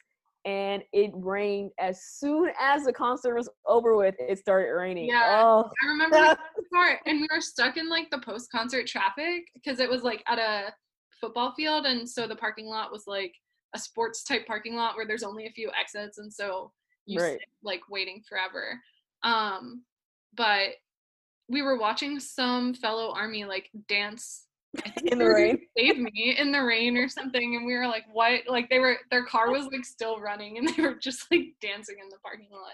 [0.45, 5.43] and it rained as soon as the concert was over with it started raining Yeah.
[5.43, 9.43] oh I remember the car and we were stuck in like the post concert traffic
[9.53, 10.73] because it was like at a
[11.23, 11.85] football field.
[11.85, 13.33] And so the parking lot was like
[13.73, 16.17] a sports type parking lot where there's only a few exits.
[16.17, 16.71] And so
[17.05, 17.39] you Right.
[17.39, 18.79] sit like waiting forever.
[19.23, 19.83] Um,
[20.35, 20.69] but
[21.49, 24.47] we were watching some fellow army like dance
[25.05, 25.59] In the rain?
[25.77, 28.97] save me in the rain or something and we were like what like they were
[29.11, 32.47] their car was like still running and they were just like dancing in the parking
[32.51, 32.71] lot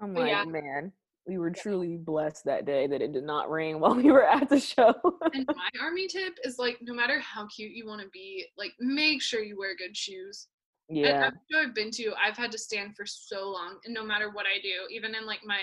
[0.00, 0.44] i'm But like yeah.
[0.44, 0.92] man
[1.26, 4.48] we were truly blessed that day that it did not rain while we were at
[4.48, 4.94] the show
[5.34, 8.72] and my army tip is like no matter how cute you want to be like
[8.78, 10.46] make sure you wear good shoes
[10.88, 11.26] yeah.
[11.26, 12.12] Every show i've been to.
[12.22, 15.26] I've had to stand for so long and no matter what i do even in
[15.26, 15.60] like my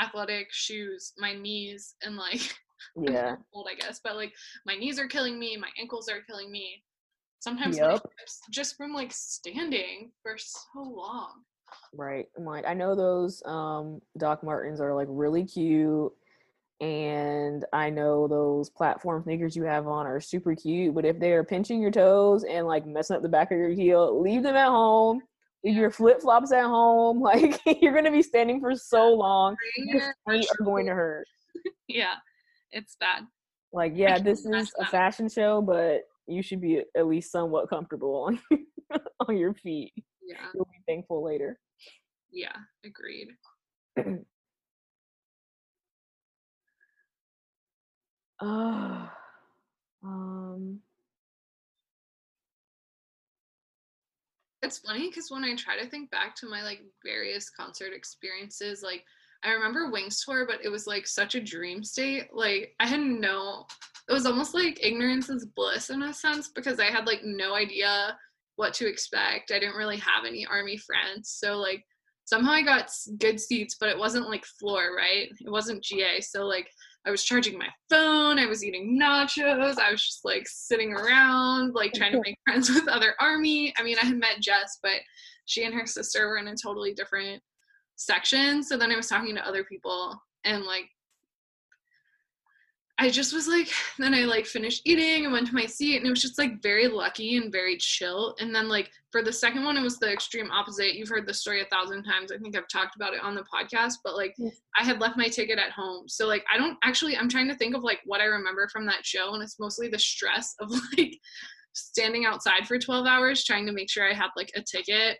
[0.00, 2.40] athletic shoes my knees and like
[3.00, 3.36] yeah.
[3.52, 4.32] old i guess but like
[4.66, 6.82] my knees are killing me my ankles are killing me.
[7.40, 8.02] Sometimes Yep.
[8.18, 11.42] hips just from like standing for so long.
[11.94, 16.12] Right i'm like i know those um doc martens are like really cute
[16.80, 21.44] and i know those platform sneakers you have on are super cute but if they're
[21.44, 24.68] pinching your toes and like messing up the back of your heel leave them at
[24.68, 25.20] home.
[25.62, 30.14] Leave your flip-flops at home like you're gonna be standing for so long your your
[30.26, 31.26] feet are going to hurt.
[31.86, 32.14] Yeah
[32.72, 33.24] it's bad.
[33.74, 38.24] Like yeah this is a fashion show but you should be at least somewhat comfortable
[38.24, 38.40] on
[39.28, 39.92] on your feet.
[40.22, 40.46] Yeah.
[40.54, 41.58] You'll be thankful later.
[42.32, 42.56] Yeah
[42.86, 43.28] agreed
[48.40, 49.10] Oh,
[50.02, 50.80] um.
[54.62, 58.82] It's funny because when I try to think back to my like various concert experiences,
[58.82, 59.04] like
[59.42, 62.28] I remember Wings tour, but it was like such a dream state.
[62.32, 63.66] Like I had no,
[64.08, 67.54] it was almost like ignorance is bliss in a sense because I had like no
[67.54, 68.18] idea
[68.56, 69.50] what to expect.
[69.50, 71.82] I didn't really have any army friends, so like
[72.26, 75.28] somehow I got good seats, but it wasn't like floor, right?
[75.40, 76.68] It wasn't GA, so like
[77.06, 81.74] I was charging my phone, I was eating nachos, I was just like sitting around,
[81.74, 83.72] like trying to make friends with other army.
[83.78, 85.00] I mean, I had met Jess, but
[85.46, 87.42] she and her sister were in a totally different
[87.96, 88.62] section.
[88.62, 90.88] So then I was talking to other people and like
[93.02, 96.06] I just was like, then I like finished eating and went to my seat, and
[96.06, 98.36] it was just like very lucky and very chill.
[98.38, 100.94] And then, like, for the second one, it was the extreme opposite.
[100.94, 102.30] You've heard the story a thousand times.
[102.30, 104.54] I think I've talked about it on the podcast, but like, yes.
[104.78, 106.08] I had left my ticket at home.
[106.08, 108.84] So, like, I don't actually, I'm trying to think of like what I remember from
[108.86, 111.18] that show, and it's mostly the stress of like
[111.72, 115.18] standing outside for 12 hours trying to make sure I had like a ticket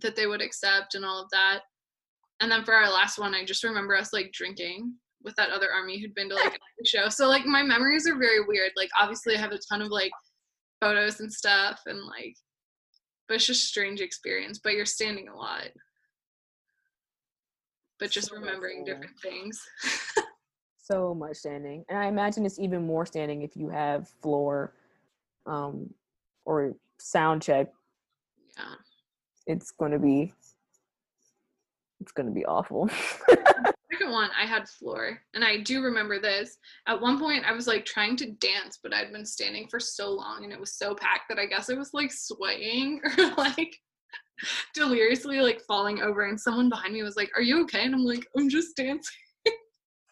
[0.00, 1.60] that they would accept and all of that.
[2.40, 5.70] And then for our last one, I just remember us like drinking with that other
[5.72, 7.08] army who'd been to like a show.
[7.08, 8.72] So like my memories are very weird.
[8.76, 10.12] Like obviously I have a ton of like
[10.80, 12.36] photos and stuff and like
[13.26, 14.58] but it's just a strange experience.
[14.58, 15.68] But you're standing a lot.
[18.00, 19.60] But just so remembering different things.
[20.78, 21.84] so much standing.
[21.88, 24.72] And I imagine it's even more standing if you have floor
[25.46, 25.92] um
[26.44, 27.68] or sound check.
[28.56, 28.74] Yeah.
[29.46, 30.32] It's gonna be
[32.00, 32.88] it's gonna be awful.
[34.08, 36.56] second one, I had floor, and I do remember this.
[36.86, 40.10] At one point, I was like trying to dance, but I'd been standing for so
[40.10, 43.76] long, and it was so packed that I guess I was like swaying or like
[44.74, 46.26] deliriously like falling over.
[46.26, 49.02] And someone behind me was like, "Are you okay?" And I'm like, "I'm just dancing."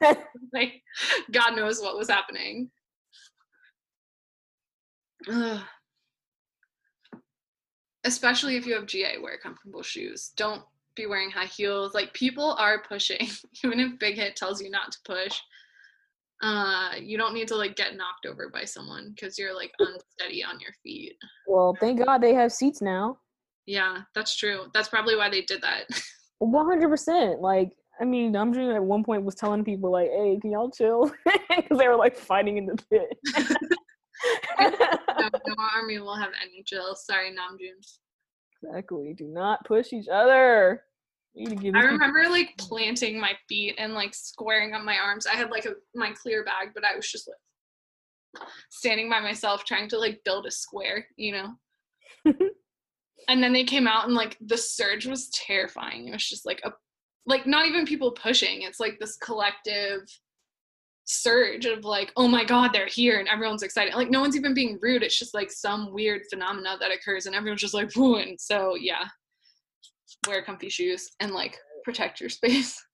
[0.52, 0.82] like,
[1.32, 2.70] God knows what was happening.
[5.28, 5.60] Ugh.
[8.04, 10.30] Especially if you have GA, wear comfortable shoes.
[10.36, 10.62] Don't
[10.96, 11.94] be wearing high heels.
[11.94, 13.28] Like people are pushing,
[13.64, 15.38] even if Big Hit tells you not to push.
[16.42, 20.44] Uh, you don't need to like get knocked over by someone because you're like unsteady
[20.44, 21.14] on your feet.
[21.46, 23.18] Well, thank God they have seats now.
[23.66, 24.66] Yeah, that's true.
[24.74, 25.84] That's probably why they did that.
[26.38, 27.40] One hundred percent.
[27.40, 27.70] Like,
[28.00, 31.10] I mean, I'm Namjoon at one point was telling people like, "Hey, can y'all chill?"
[31.56, 33.16] Because they were like fighting in the pit.
[34.60, 36.94] no, no army will have any chill.
[36.94, 37.82] Sorry, Namjoon.
[38.62, 39.14] Exactly.
[39.16, 40.82] Do not push each other.
[41.38, 45.26] I remember like planting my feet and like squaring up my arms.
[45.26, 49.64] I had like a my clear bag, but I was just like standing by myself
[49.64, 51.54] trying to like build a square, you know.
[53.28, 56.08] and then they came out and like the surge was terrifying.
[56.08, 56.72] It was just like a
[57.26, 58.62] like not even people pushing.
[58.62, 60.08] It's like this collective
[61.04, 63.94] surge of like, oh my god, they're here and everyone's excited.
[63.94, 65.02] Like no one's even being rude.
[65.02, 68.16] It's just like some weird phenomena that occurs and everyone's just like, whoo.
[68.16, 69.04] And so yeah,
[70.26, 72.82] wear comfy shoes and like protect your space.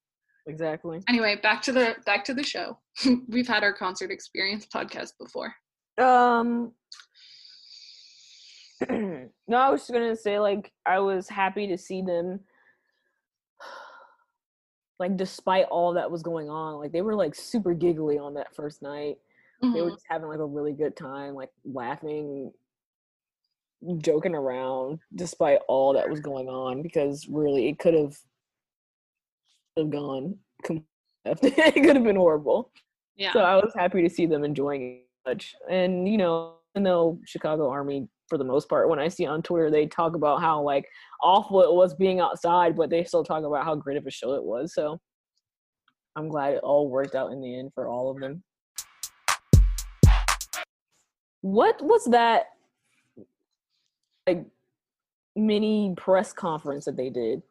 [0.49, 1.01] Exactly.
[1.09, 2.77] Anyway, back to the back to the show.
[3.29, 5.55] We've had our concert experience podcast before.
[5.99, 6.73] Um
[8.91, 12.41] no, I was just gonna say like I was happy to see them
[14.99, 18.53] like despite all that was going on, like they were like super giggly on that
[18.53, 19.18] first night.
[19.62, 19.75] Mm-hmm.
[19.75, 19.95] They were mm-hmm.
[19.95, 22.51] just having like a really good time, like laughing,
[23.99, 26.83] joking around, despite all that was going on.
[26.83, 28.16] Because really, it could have
[29.76, 30.37] have gone.
[31.24, 32.70] it could have been horrible.
[33.16, 33.33] Yeah.
[33.33, 37.18] So I was happy to see them enjoying it much, and you know, even though
[37.24, 40.62] Chicago Army for the most part when I see on Twitter they talk about how
[40.62, 40.89] like
[41.22, 44.33] awful it was being outside, but they still talk about how great of a show
[44.33, 44.72] it was.
[44.74, 44.99] So
[46.16, 48.43] I'm glad it all worked out in the end for all of them.
[51.43, 52.47] What was that
[54.27, 54.47] like
[55.37, 57.43] mini press conference that they did?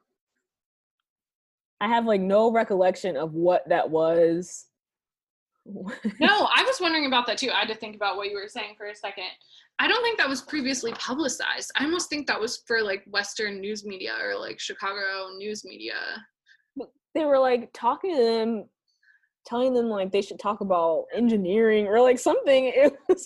[1.79, 4.67] I have like no recollection of what that was.
[5.65, 7.49] no, I was wondering about that too.
[7.51, 9.25] I had to think about what you were saying for a second.
[9.79, 11.71] I don't think that was previously publicized.
[11.75, 15.95] I almost think that was for like Western news media or like Chicago news media.
[17.15, 18.69] They were like talking to them,
[19.47, 22.71] telling them like they should talk about engineering or like something.
[22.75, 23.25] It was,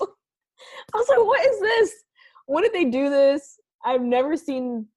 [0.94, 2.05] I was like, what is this?
[2.46, 3.60] When did they do this?
[3.84, 4.88] I've never seen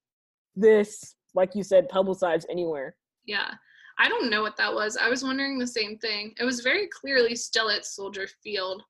[0.56, 2.96] this, like you said, publicized anywhere.
[3.26, 3.54] Yeah.
[3.98, 4.96] I don't know what that was.
[4.96, 6.34] I was wondering the same thing.
[6.38, 8.82] It was very clearly still at Soldier Field.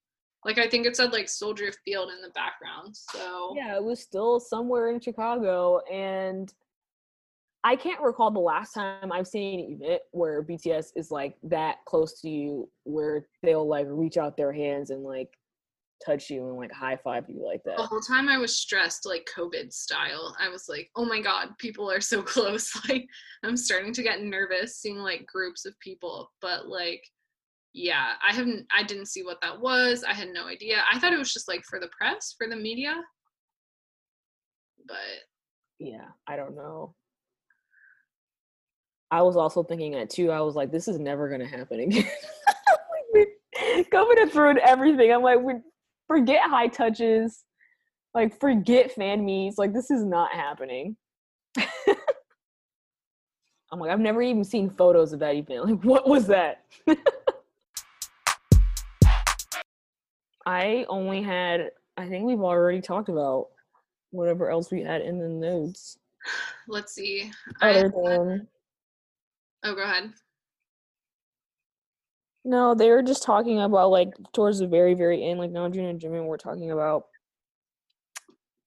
[0.44, 2.94] Like I think it said like Soldier Field in the background.
[2.94, 6.52] So Yeah, it was still somewhere in Chicago and
[7.64, 11.84] I can't recall the last time I've seen an event where BTS is like that
[11.86, 15.36] close to you where they'll like reach out their hands and like
[16.04, 17.76] touch you and like high five you like that.
[17.76, 20.36] The whole time I was stressed, like COVID style.
[20.40, 22.72] I was like, oh my God, people are so close.
[22.88, 23.06] Like,
[23.44, 26.30] I'm starting to get nervous seeing like groups of people.
[26.40, 27.02] But like,
[27.72, 30.04] yeah, I haven't, I didn't see what that was.
[30.04, 30.82] I had no idea.
[30.90, 32.94] I thought it was just like for the press, for the media.
[34.86, 34.96] But
[35.78, 36.94] Yeah, I don't know.
[39.10, 40.30] I was also thinking that too.
[40.30, 42.04] I was like, this is never gonna happen again.
[43.92, 45.12] COVID has ruined everything.
[45.12, 45.54] I'm like, we
[46.08, 47.44] forget high touches,
[48.14, 49.58] like forget fan meets.
[49.58, 50.96] Like this is not happening.
[53.70, 55.66] I'm like, I've never even seen photos of that event.
[55.66, 56.64] Like, what was that?
[60.46, 61.70] I only had.
[61.98, 63.48] I think we've already talked about
[64.10, 65.98] whatever else we had in the notes.
[66.68, 67.30] let's see.
[67.60, 68.48] I, Other than
[69.64, 70.12] oh, go ahead.
[72.48, 76.00] No, they were just talking about like towards the very, very end, like Namjoon and
[76.00, 77.04] Jimin were talking about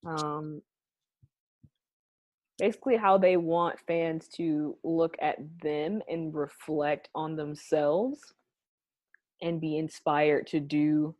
[0.05, 0.61] um
[2.59, 8.35] basically how they want fans to look at them and reflect on themselves
[9.41, 11.15] and be inspired to do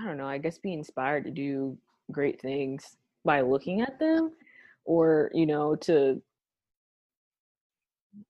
[0.00, 1.78] I don't know, I guess be inspired to do
[2.10, 4.32] great things by looking at them
[4.84, 6.20] or, you know, to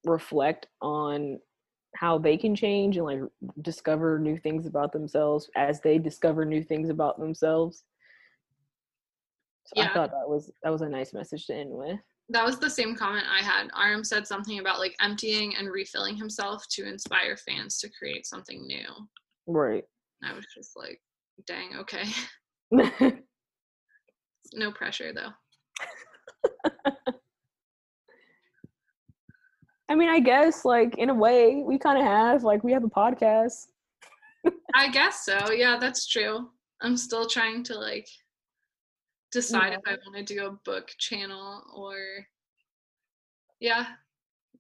[0.05, 1.41] reflect on
[1.97, 3.21] how they can change and like
[3.63, 7.85] discover new things about themselves as they discover new things about themselves.
[9.67, 11.99] So I thought that was that was a nice message to end with.
[12.31, 13.69] That was the same comment I had.
[13.75, 18.67] RM said something about like emptying and refilling himself to inspire fans to create something
[18.67, 18.87] new.
[19.47, 19.85] Right.
[20.23, 21.01] I was just like,
[21.47, 22.05] dang, okay.
[24.55, 25.33] No pressure though.
[29.89, 32.85] I mean, I guess like in a way we kind of have like we have
[32.85, 33.67] a podcast.
[34.75, 35.51] I guess so.
[35.51, 36.49] Yeah, that's true.
[36.83, 38.09] I'm still trying to like
[39.33, 41.97] decide if I want to do a book channel or
[43.61, 43.87] yeah.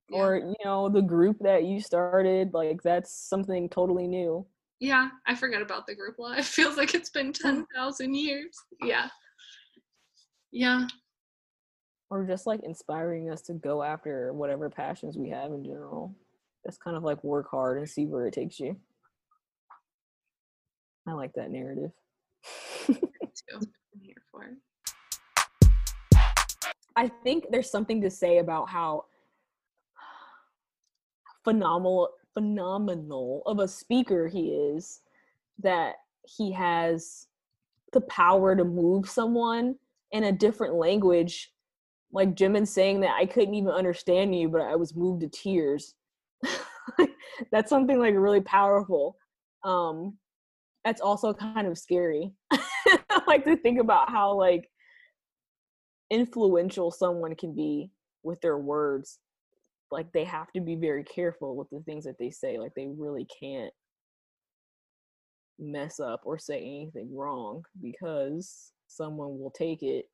[0.08, 0.18] yeah.
[0.18, 4.46] Or you know the group that you started, like that's something totally new.
[4.80, 6.38] yeah, I forget about the group lot.
[6.38, 7.42] It feels like it's been mm.
[7.42, 8.56] 10,000 years.
[8.82, 9.08] Yeah.
[10.50, 10.86] Yeah.
[12.10, 16.14] Or just like inspiring us to go after whatever passions we have in general.
[16.66, 18.76] Just kind of like work hard and see where it takes you.
[21.06, 21.90] I like that narrative.
[22.88, 24.56] I'm here for.
[26.96, 29.04] I think there's something to say about how
[31.44, 35.00] phenomenal phenomenal of a speaker he is
[35.58, 35.94] that
[36.24, 37.26] he has
[37.92, 39.74] the power to move someone
[40.12, 41.52] in a different language
[42.12, 45.94] like Jimin saying that I couldn't even understand you but I was moved to tears.
[47.52, 49.16] That's something like really powerful.
[49.64, 50.16] Um
[50.84, 52.32] that's also kind of scary.
[53.26, 54.70] Like to think about how like
[56.10, 57.90] influential someone can be
[58.22, 59.18] with their words.
[59.90, 62.88] Like they have to be very careful with the things that they say like they
[62.96, 63.72] really can't
[65.58, 70.06] mess up or say anything wrong because someone will take it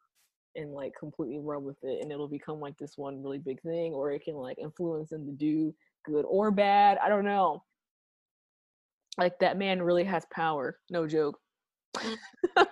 [0.57, 3.93] and like completely run with it and it'll become like this one really big thing
[3.93, 5.75] or it can like influence them to do
[6.05, 7.63] good or bad i don't know
[9.19, 11.39] like that man really has power no joke
[11.97, 12.17] mm.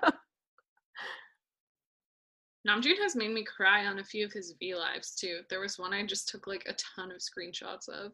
[2.68, 5.40] Namjoon has made me cry on a few of his V lives too.
[5.50, 8.12] There was one I just took like a ton of screenshots of.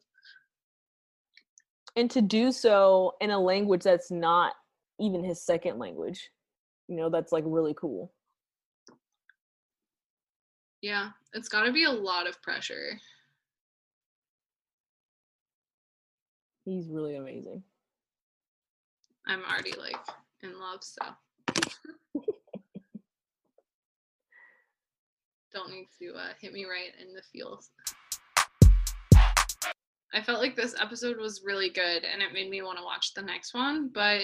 [1.97, 4.55] and to do so in a language that's not
[4.99, 6.31] even his second language
[6.89, 8.13] you know that's like really cool
[10.81, 12.99] Yeah, it's got to be a lot of pressure.
[16.65, 17.63] he's really amazing
[19.27, 19.97] I'm already like
[20.43, 21.03] in love, so.
[25.53, 27.71] Don't need to uh, hit me right in the feels.
[30.15, 33.13] I felt like this episode was really good and it made me want to watch
[33.13, 34.23] the next one, but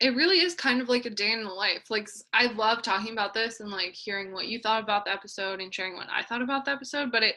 [0.00, 1.84] it really is kind of like a day in the life.
[1.88, 5.60] Like I love talking about this and like hearing what you thought about the episode
[5.60, 7.36] and sharing what I thought about the episode, but it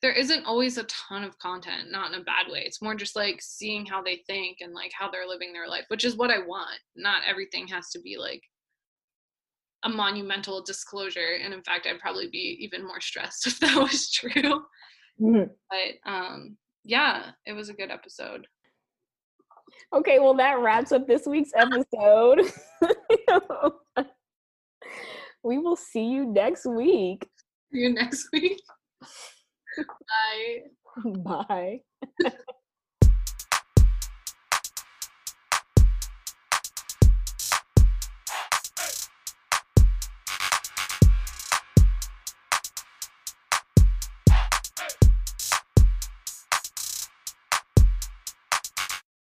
[0.00, 2.62] there isn't always a ton of content, not in a bad way.
[2.64, 5.86] It's more just like seeing how they think and like how they're living their life,
[5.88, 6.78] which is what I want.
[6.94, 8.42] Not everything has to be like
[9.82, 11.38] a monumental disclosure.
[11.42, 14.62] And in fact, I'd probably be even more stressed if that was true.
[15.68, 18.46] But um yeah, it was a good episode.
[19.92, 22.40] Okay well that wraps up this week's episode
[25.42, 27.28] we will see you next week
[27.72, 28.60] See you next week.
[29.76, 30.62] Bye.
[31.24, 31.80] bye